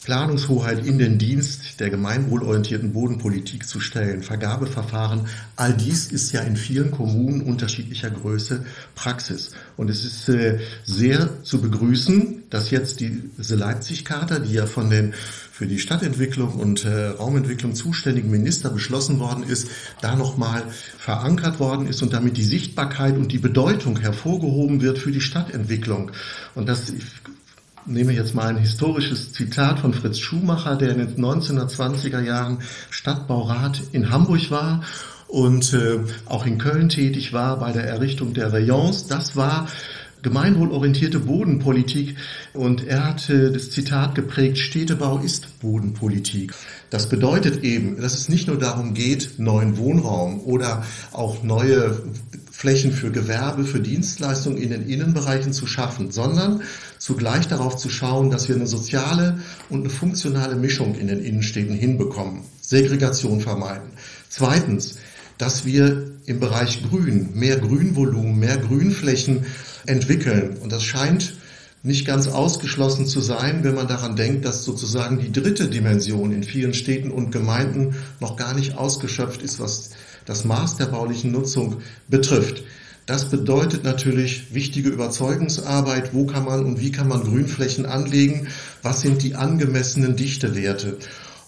Planungshoheit 0.04 0.86
in 0.86 0.98
den 0.98 1.18
Dienst 1.18 1.80
der 1.80 1.90
gemeinwohlorientierten 1.90 2.94
Bodenpolitik 2.94 3.68
zu 3.68 3.80
stellen, 3.80 4.22
Vergabeverfahren, 4.22 5.28
all 5.56 5.74
dies 5.74 6.12
ist 6.12 6.32
ja 6.32 6.42
in 6.42 6.58
vielen 6.58 6.92
Kommunen 6.92 7.42
unterschiedlicher 7.42 8.10
Größe 8.10 8.66
Praxis. 8.96 9.52
Und 9.78 9.90
es 9.90 10.04
ist 10.04 10.30
äh, 10.30 10.60
sehr 10.84 11.44
zu 11.44 11.62
begrüßen, 11.62 12.44
dass 12.50 12.70
jetzt 12.70 13.00
diese 13.00 13.56
Leipzig-Charta, 13.56 14.40
die 14.40 14.54
ja 14.54 14.66
von 14.66 14.90
den 14.90 15.14
für 15.54 15.68
die 15.68 15.80
Stadtentwicklung 15.80 16.56
und 16.56 16.84
äh, 16.84 17.10
Raumentwicklung 17.10 17.76
zuständigen 17.76 18.32
Minister 18.32 18.72
beschlossen 18.72 19.20
worden 19.20 19.44
ist, 19.44 19.68
da 20.02 20.16
nochmal 20.16 20.64
verankert 20.98 21.60
worden 21.60 21.88
ist 21.88 22.02
und 22.02 22.12
damit 22.12 22.38
die 22.38 22.44
Sichtbarkeit 22.44 23.16
und 23.16 23.32
die 23.32 23.38
Bedeutung 23.38 24.00
hervorgehoben 24.00 24.82
wird 24.82 24.98
für 24.98 25.12
die 25.12 25.22
Stadtentwicklung. 25.22 26.12
Und 26.56 26.68
das 26.68 26.92
nehme 27.86 28.14
jetzt 28.14 28.36
mal 28.36 28.48
ein 28.48 28.58
historisches 28.58 29.34
Zitat 29.34 29.80
von 29.80 29.94
Fritz 29.94 30.20
Schumacher, 30.20 30.76
der 30.76 30.92
in 30.92 31.00
den 31.00 31.18
1920er 31.18 32.22
Jahren 32.22 32.60
Stadtbaurat 32.90 33.82
in 33.92 34.10
Hamburg 34.10 34.52
war 34.52 34.84
und 35.28 35.74
äh, 35.74 36.00
auch 36.26 36.46
in 36.46 36.58
Köln 36.58 36.90
tätig 36.90 37.34
war 37.34 37.60
bei 37.60 37.72
der 37.72 37.86
Errichtung 37.86 38.34
der 38.34 38.54
Rayons. 38.54 39.08
Das 39.08 39.36
war 39.36 39.68
gemeinwohlorientierte 40.22 41.20
Bodenpolitik 41.20 42.16
und 42.54 42.88
er 42.88 43.06
hat 43.06 43.30
äh, 43.30 43.52
das 43.52 43.72
Zitat 43.72 44.16
geprägt, 44.16 44.58
Städtebau 44.58 45.20
ist 45.20 45.60
Bodenpolitik. 45.60 46.54
Das 46.90 47.10
bedeutet 47.10 47.64
eben, 47.64 48.00
dass 48.00 48.14
es 48.14 48.30
nicht 48.30 48.48
nur 48.48 48.58
darum 48.58 48.94
geht, 48.94 49.38
neuen 49.38 49.78
Wohnraum 49.78 50.40
oder 50.42 50.84
auch 51.12 51.44
neue 51.44 52.02
Flächen 52.56 52.94
für 52.94 53.12
Gewerbe, 53.12 53.66
für 53.66 53.80
Dienstleistungen 53.80 54.58
in 54.58 54.70
den 54.70 54.88
Innenbereichen 54.88 55.54
zu 55.54 55.66
schaffen, 55.66 56.12
sondern 56.12 56.62
zugleich 57.00 57.48
darauf 57.48 57.78
zu 57.78 57.90
schauen, 57.90 58.30
dass 58.30 58.48
wir 58.48 58.56
eine 58.56 58.68
soziale 58.68 59.40
und 59.70 59.82
eine 59.82 59.90
funktionale 59.90 60.56
Mischung 60.56 60.96
in 60.96 61.08
den 61.08 61.20
Innenstädten 61.20 61.76
hinbekommen, 61.76 62.44
Segregation 62.62 63.42
vermeiden. 63.42 63.90
Zweitens, 64.30 65.00
dass 65.40 65.66
wir 65.66 66.12
im 66.26 66.40
Bereich 66.40 66.84
Grün 66.88 67.32
mehr 67.34 67.58
Grünvolumen, 67.58 68.40
mehr 68.40 68.58
Grünflächen 68.58 69.46
entwickeln. 69.88 70.58
Und 70.62 70.72
das 70.72 70.84
scheint 70.84 71.34
nicht 71.82 72.06
ganz 72.06 72.28
ausgeschlossen 72.28 73.08
zu 73.08 73.20
sein, 73.20 73.64
wenn 73.64 73.76
man 73.76 73.88
daran 73.88 74.16
denkt, 74.16 74.46
dass 74.46 74.64
sozusagen 74.64 75.20
die 75.20 75.32
dritte 75.32 75.70
Dimension 75.70 76.32
in 76.32 76.44
vielen 76.44 76.76
Städten 76.76 77.12
und 77.12 77.32
Gemeinden 77.32 77.96
noch 78.22 78.38
gar 78.38 78.54
nicht 78.54 78.78
ausgeschöpft 78.78 79.42
ist, 79.42 79.60
was 79.60 79.90
das 80.26 80.46
Maß 80.46 80.78
der 80.78 80.86
baulichen 80.86 81.32
Nutzung 81.32 81.82
betrifft. 82.08 82.64
Das 83.06 83.30
bedeutet 83.30 83.84
natürlich 83.84 84.54
wichtige 84.54 84.90
Überzeugungsarbeit. 84.90 86.14
Wo 86.14 86.26
kann 86.26 86.46
man 86.46 86.66
und 86.66 86.80
wie 86.80 86.92
kann 86.92 87.10
man 87.10 87.24
Grünflächen 87.24 87.86
anlegen? 87.86 88.48
Was 88.82 89.02
sind 89.02 89.24
die 89.24 89.36
angemessenen 89.36 90.16
Dichtewerte? 90.16 90.98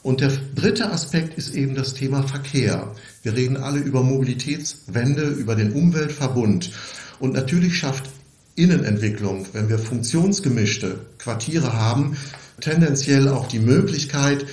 Und 0.04 0.22
der 0.22 0.32
dritte 0.54 0.92
Aspekt 0.92 1.38
ist 1.38 1.56
eben 1.56 1.74
das 1.74 1.94
Thema 1.94 2.24
Verkehr. 2.24 2.92
Wir 3.24 3.36
reden 3.36 3.58
alle 3.58 3.80
über 3.80 4.04
Mobilitätswende, 4.04 5.24
über 5.24 5.56
den 5.56 5.72
Umweltverbund. 5.72 6.72
Und 7.20 7.34
natürlich 7.34 7.78
schafft 7.78 8.10
Innenentwicklung, 8.56 9.48
wenn 9.54 9.70
wir 9.70 9.80
funktionsgemischte 9.80 11.00
Quartiere 11.18 11.74
haben, 11.74 12.18
tendenziell 12.62 13.28
auch 13.30 13.48
die 13.48 13.60
Möglichkeit, 13.60 14.46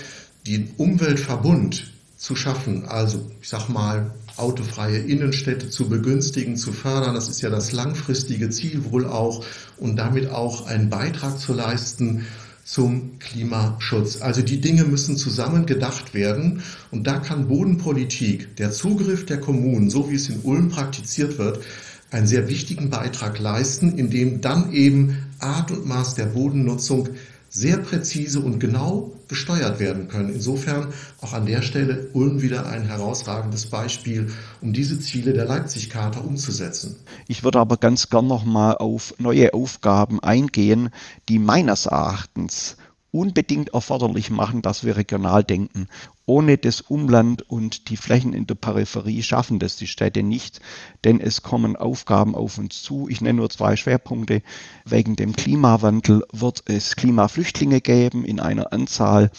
den 0.46 0.70
Umweltverbund 0.76 1.91
zu 2.22 2.36
schaffen. 2.36 2.84
Also, 2.86 3.28
ich 3.40 3.48
sag 3.48 3.68
mal, 3.68 4.12
autofreie 4.36 4.98
Innenstädte 4.98 5.68
zu 5.70 5.88
begünstigen, 5.88 6.56
zu 6.56 6.72
fördern. 6.72 7.16
Das 7.16 7.28
ist 7.28 7.42
ja 7.42 7.50
das 7.50 7.72
langfristige 7.72 8.48
Ziel 8.48 8.84
wohl 8.92 9.06
auch 9.06 9.44
und 9.76 9.96
damit 9.96 10.30
auch 10.30 10.66
einen 10.66 10.88
Beitrag 10.88 11.40
zu 11.40 11.52
leisten 11.52 12.24
zum 12.64 13.18
Klimaschutz. 13.18 14.22
Also 14.22 14.40
die 14.40 14.60
Dinge 14.60 14.84
müssen 14.84 15.16
zusammen 15.16 15.66
gedacht 15.66 16.14
werden 16.14 16.62
und 16.92 17.08
da 17.08 17.18
kann 17.18 17.48
Bodenpolitik, 17.48 18.54
der 18.54 18.70
Zugriff 18.70 19.26
der 19.26 19.40
Kommunen, 19.40 19.90
so 19.90 20.08
wie 20.08 20.14
es 20.14 20.28
in 20.28 20.42
Ulm 20.42 20.68
praktiziert 20.68 21.38
wird, 21.38 21.64
einen 22.12 22.28
sehr 22.28 22.48
wichtigen 22.48 22.88
Beitrag 22.88 23.40
leisten, 23.40 23.98
indem 23.98 24.40
dann 24.40 24.72
eben 24.72 25.26
Art 25.40 25.72
und 25.72 25.86
Maß 25.86 26.14
der 26.14 26.26
Bodennutzung 26.26 27.08
sehr 27.54 27.76
präzise 27.76 28.40
und 28.40 28.60
genau 28.60 29.12
gesteuert 29.28 29.78
werden 29.78 30.08
können. 30.08 30.30
Insofern 30.30 30.88
auch 31.20 31.34
an 31.34 31.44
der 31.44 31.60
Stelle 31.60 32.08
Ulm 32.14 32.40
wieder 32.40 32.66
ein 32.66 32.86
herausragendes 32.86 33.66
Beispiel, 33.66 34.32
um 34.62 34.72
diese 34.72 34.98
Ziele 34.98 35.34
der 35.34 35.44
Leipzig-Charta 35.44 36.20
umzusetzen. 36.20 36.96
Ich 37.28 37.44
würde 37.44 37.60
aber 37.60 37.76
ganz 37.76 38.08
gern 38.08 38.26
noch 38.26 38.46
mal 38.46 38.78
auf 38.78 39.14
neue 39.18 39.52
Aufgaben 39.52 40.18
eingehen, 40.20 40.88
die 41.28 41.38
meines 41.38 41.84
Erachtens 41.84 42.76
unbedingt 43.12 43.74
erforderlich 43.74 44.30
machen, 44.30 44.62
dass 44.62 44.84
wir 44.84 44.96
regional 44.96 45.44
denken. 45.44 45.86
Ohne 46.24 46.56
das 46.56 46.80
Umland 46.80 47.42
und 47.42 47.90
die 47.90 47.98
Flächen 47.98 48.32
in 48.32 48.46
der 48.46 48.54
Peripherie 48.54 49.22
schaffen 49.22 49.58
das 49.58 49.76
die 49.76 49.86
Städte 49.86 50.22
nicht, 50.22 50.60
denn 51.04 51.20
es 51.20 51.42
kommen 51.42 51.76
Aufgaben 51.76 52.34
auf 52.34 52.58
uns 52.58 52.82
zu. 52.82 53.08
Ich 53.08 53.20
nenne 53.20 53.38
nur 53.38 53.50
zwei 53.50 53.76
Schwerpunkte. 53.76 54.42
Wegen 54.86 55.14
dem 55.14 55.36
Klimawandel 55.36 56.24
wird 56.32 56.62
es 56.66 56.96
Klimaflüchtlinge 56.96 57.82
geben 57.82 58.24
in 58.24 58.40
einer 58.40 58.72
Anzahl, 58.72 59.30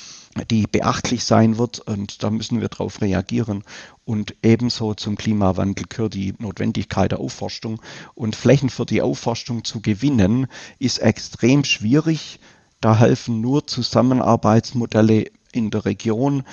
die 0.50 0.68
beachtlich 0.68 1.24
sein 1.24 1.58
wird 1.58 1.80
und 1.80 2.24
da 2.24 2.30
müssen 2.30 2.62
wir 2.62 2.70
darauf 2.70 3.02
reagieren. 3.02 3.64
Und 4.06 4.36
ebenso 4.44 4.94
zum 4.94 5.16
Klimawandel 5.16 5.86
gehört 5.88 6.14
die 6.14 6.34
Notwendigkeit 6.38 7.12
der 7.12 7.20
Aufforstung. 7.20 7.82
Und 8.14 8.36
Flächen 8.36 8.70
für 8.70 8.86
die 8.86 9.02
Aufforstung 9.02 9.64
zu 9.64 9.82
gewinnen, 9.82 10.48
ist 10.80 11.00
extrem 11.00 11.64
schwierig. 11.64 12.40
Da 12.84 12.98
helfen 12.98 13.40
nur 13.40 13.66
Zusammenarbeitsmodelle 13.66 15.28
in 15.54 15.72
der 15.72 15.86
Region, 15.86 16.44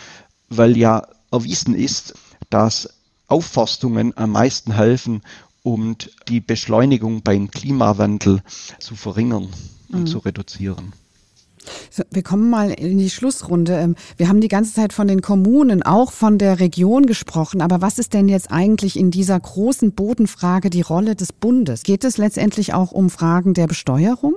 weil 0.48 0.76
ja 0.76 1.08
erwiesen 1.32 1.74
ist, 1.74 2.14
dass 2.50 2.88
Aufforstungen 3.26 4.16
am 4.16 4.30
meisten 4.30 4.72
helfen, 4.72 5.22
um 5.64 5.96
die 6.28 6.38
Beschleunigung 6.38 7.22
beim 7.22 7.50
Klimawandel 7.50 8.44
zu 8.78 8.94
verringern 8.94 9.48
und 9.90 10.02
mhm. 10.02 10.06
zu 10.06 10.18
reduzieren. 10.18 10.92
So, 11.90 12.04
wir 12.12 12.22
kommen 12.22 12.48
mal 12.48 12.70
in 12.70 12.98
die 12.98 13.10
Schlussrunde. 13.10 13.76
Ähm, 13.76 13.96
wir 14.16 14.28
haben 14.28 14.40
die 14.40 14.46
ganze 14.46 14.74
Zeit 14.74 14.92
von 14.92 15.08
den 15.08 15.22
Kommunen, 15.22 15.82
auch 15.82 16.12
von 16.12 16.38
der 16.38 16.60
Region 16.60 17.06
gesprochen. 17.06 17.60
Aber 17.60 17.82
was 17.82 17.98
ist 17.98 18.14
denn 18.14 18.28
jetzt 18.28 18.52
eigentlich 18.52 18.96
in 18.96 19.10
dieser 19.10 19.38
großen 19.38 19.92
Bodenfrage 19.92 20.70
die 20.70 20.80
Rolle 20.80 21.16
des 21.16 21.32
Bundes? 21.32 21.82
Geht 21.82 22.04
es 22.04 22.18
letztendlich 22.18 22.72
auch 22.72 22.92
um 22.92 23.10
Fragen 23.10 23.52
der 23.52 23.66
Besteuerung? 23.66 24.36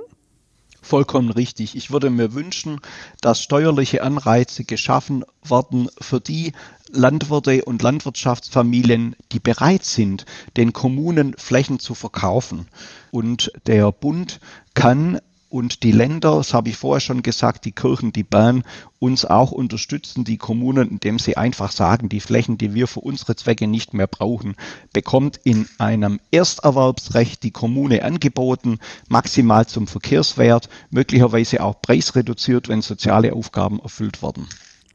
Vollkommen 0.84 1.30
richtig. 1.30 1.76
Ich 1.76 1.90
würde 1.90 2.10
mir 2.10 2.34
wünschen, 2.34 2.78
dass 3.22 3.40
steuerliche 3.40 4.02
Anreize 4.02 4.64
geschaffen 4.64 5.24
werden 5.42 5.88
für 5.98 6.20
die 6.20 6.52
Landwirte 6.90 7.64
und 7.64 7.82
Landwirtschaftsfamilien, 7.82 9.16
die 9.32 9.40
bereit 9.40 9.84
sind, 9.84 10.26
den 10.58 10.74
Kommunen 10.74 11.34
Flächen 11.38 11.78
zu 11.78 11.94
verkaufen. 11.94 12.68
Und 13.10 13.50
der 13.66 13.90
Bund 13.92 14.40
kann 14.74 15.20
und 15.54 15.84
die 15.84 15.92
Länder, 15.92 16.34
das 16.34 16.52
habe 16.52 16.70
ich 16.70 16.76
vorher 16.76 17.00
schon 17.00 17.22
gesagt, 17.22 17.64
die 17.64 17.70
Kirchen, 17.70 18.12
die 18.12 18.24
Bahn, 18.24 18.64
uns 18.98 19.24
auch 19.24 19.52
unterstützen, 19.52 20.24
die 20.24 20.36
Kommunen, 20.36 20.90
indem 20.90 21.20
sie 21.20 21.36
einfach 21.36 21.70
sagen, 21.70 22.08
die 22.08 22.18
Flächen, 22.18 22.58
die 22.58 22.74
wir 22.74 22.88
für 22.88 22.98
unsere 22.98 23.36
Zwecke 23.36 23.68
nicht 23.68 23.94
mehr 23.94 24.08
brauchen, 24.08 24.56
bekommt 24.92 25.38
in 25.44 25.68
einem 25.78 26.18
Ersterwerbsrecht 26.32 27.44
die 27.44 27.52
Kommune 27.52 28.02
angeboten, 28.02 28.80
maximal 29.08 29.64
zum 29.68 29.86
Verkehrswert, 29.86 30.68
möglicherweise 30.90 31.62
auch 31.62 31.80
preisreduziert, 31.80 32.68
wenn 32.68 32.82
soziale 32.82 33.32
Aufgaben 33.32 33.78
erfüllt 33.78 34.24
werden. 34.24 34.48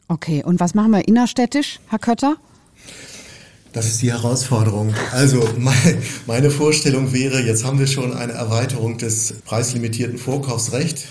Okay, 0.10 0.44
und 0.44 0.60
was 0.60 0.74
machen 0.74 0.92
wir 0.92 1.08
innerstädtisch, 1.08 1.80
Herr 1.88 2.00
Kötter? 2.00 2.36
Das 3.72 3.86
ist 3.86 4.02
die 4.02 4.12
Herausforderung. 4.12 4.96
Also 5.12 5.48
meine 6.26 6.50
Vorstellung 6.50 7.14
wäre, 7.14 7.40
jetzt 7.42 7.64
haben 7.64 7.78
wir 7.78 7.86
schon 7.86 8.14
eine 8.14 8.34
Erweiterung 8.34 8.98
des 8.98 9.36
preislimitierten 9.46 10.18
Vorkaufsrechts. 10.18 11.04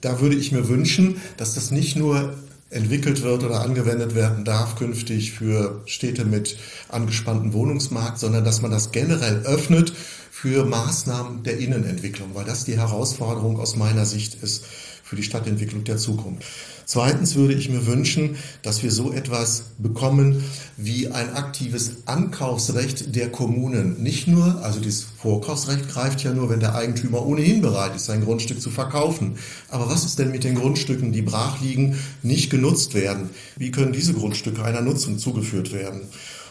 Da 0.00 0.20
würde 0.20 0.36
ich 0.36 0.52
mir 0.52 0.68
wünschen, 0.68 1.16
dass 1.36 1.54
das 1.54 1.72
nicht 1.72 1.96
nur 1.96 2.34
entwickelt 2.70 3.22
wird 3.22 3.42
oder 3.42 3.60
angewendet 3.62 4.14
werden 4.14 4.44
darf 4.44 4.76
künftig 4.76 5.32
für 5.32 5.82
Städte 5.86 6.24
mit 6.24 6.56
angespanntem 6.88 7.52
Wohnungsmarkt, 7.52 8.18
sondern 8.18 8.44
dass 8.44 8.62
man 8.62 8.70
das 8.70 8.92
generell 8.92 9.42
öffnet 9.44 9.92
für 10.30 10.64
Maßnahmen 10.64 11.42
der 11.42 11.58
Innenentwicklung, 11.58 12.30
weil 12.34 12.44
das 12.44 12.64
die 12.64 12.76
Herausforderung 12.76 13.58
aus 13.58 13.76
meiner 13.76 14.04
Sicht 14.06 14.42
ist 14.42 14.64
für 15.02 15.16
die 15.16 15.22
Stadtentwicklung 15.22 15.84
der 15.84 15.98
Zukunft. 15.98 16.44
Zweitens 16.86 17.34
würde 17.34 17.54
ich 17.54 17.70
mir 17.70 17.86
wünschen, 17.86 18.36
dass 18.62 18.82
wir 18.82 18.90
so 18.90 19.12
etwas 19.12 19.64
bekommen 19.78 20.44
wie 20.76 21.08
ein 21.08 21.34
aktives 21.34 21.92
Ankaufsrecht 22.06 23.14
der 23.14 23.30
Kommunen. 23.30 24.02
Nicht 24.02 24.28
nur, 24.28 24.62
also 24.62 24.80
das 24.80 25.06
Vorkaufsrecht 25.16 25.88
greift 25.88 26.22
ja 26.22 26.32
nur, 26.32 26.50
wenn 26.50 26.60
der 26.60 26.74
Eigentümer 26.74 27.24
ohnehin 27.24 27.62
bereit 27.62 27.96
ist, 27.96 28.06
sein 28.06 28.24
Grundstück 28.24 28.60
zu 28.60 28.70
verkaufen. 28.70 29.36
Aber 29.70 29.88
was 29.88 30.04
ist 30.04 30.18
denn 30.18 30.30
mit 30.30 30.44
den 30.44 30.56
Grundstücken, 30.56 31.12
die 31.12 31.22
brach 31.22 31.60
liegen, 31.60 31.98
nicht 32.22 32.50
genutzt 32.50 32.94
werden? 32.94 33.30
Wie 33.56 33.70
können 33.70 33.92
diese 33.92 34.14
Grundstücke 34.14 34.64
einer 34.64 34.80
Nutzung 34.80 35.18
zugeführt 35.18 35.72
werden? 35.72 36.02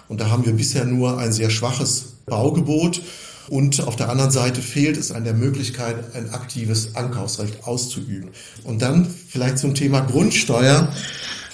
Und 0.08 0.20
da 0.20 0.30
haben 0.30 0.46
wir 0.46 0.54
bisher 0.54 0.86
nur 0.86 1.18
ein 1.18 1.32
sehr 1.32 1.50
schwaches 1.50 2.14
Baugebot. 2.26 3.02
Und 3.48 3.82
auf 3.82 3.96
der 3.96 4.10
anderen 4.10 4.32
Seite 4.32 4.62
fehlt 4.62 4.98
es 4.98 5.12
an 5.12 5.24
der 5.24 5.34
Möglichkeit, 5.34 6.16
ein 6.16 6.34
aktives 6.34 6.96
Ankaufsrecht 6.96 7.66
auszuüben. 7.66 8.30
Und 8.64 8.82
dann 8.82 9.06
vielleicht 9.28 9.58
zum 9.58 9.76
Thema 9.76 10.02
Grundsteuer. 10.02 10.94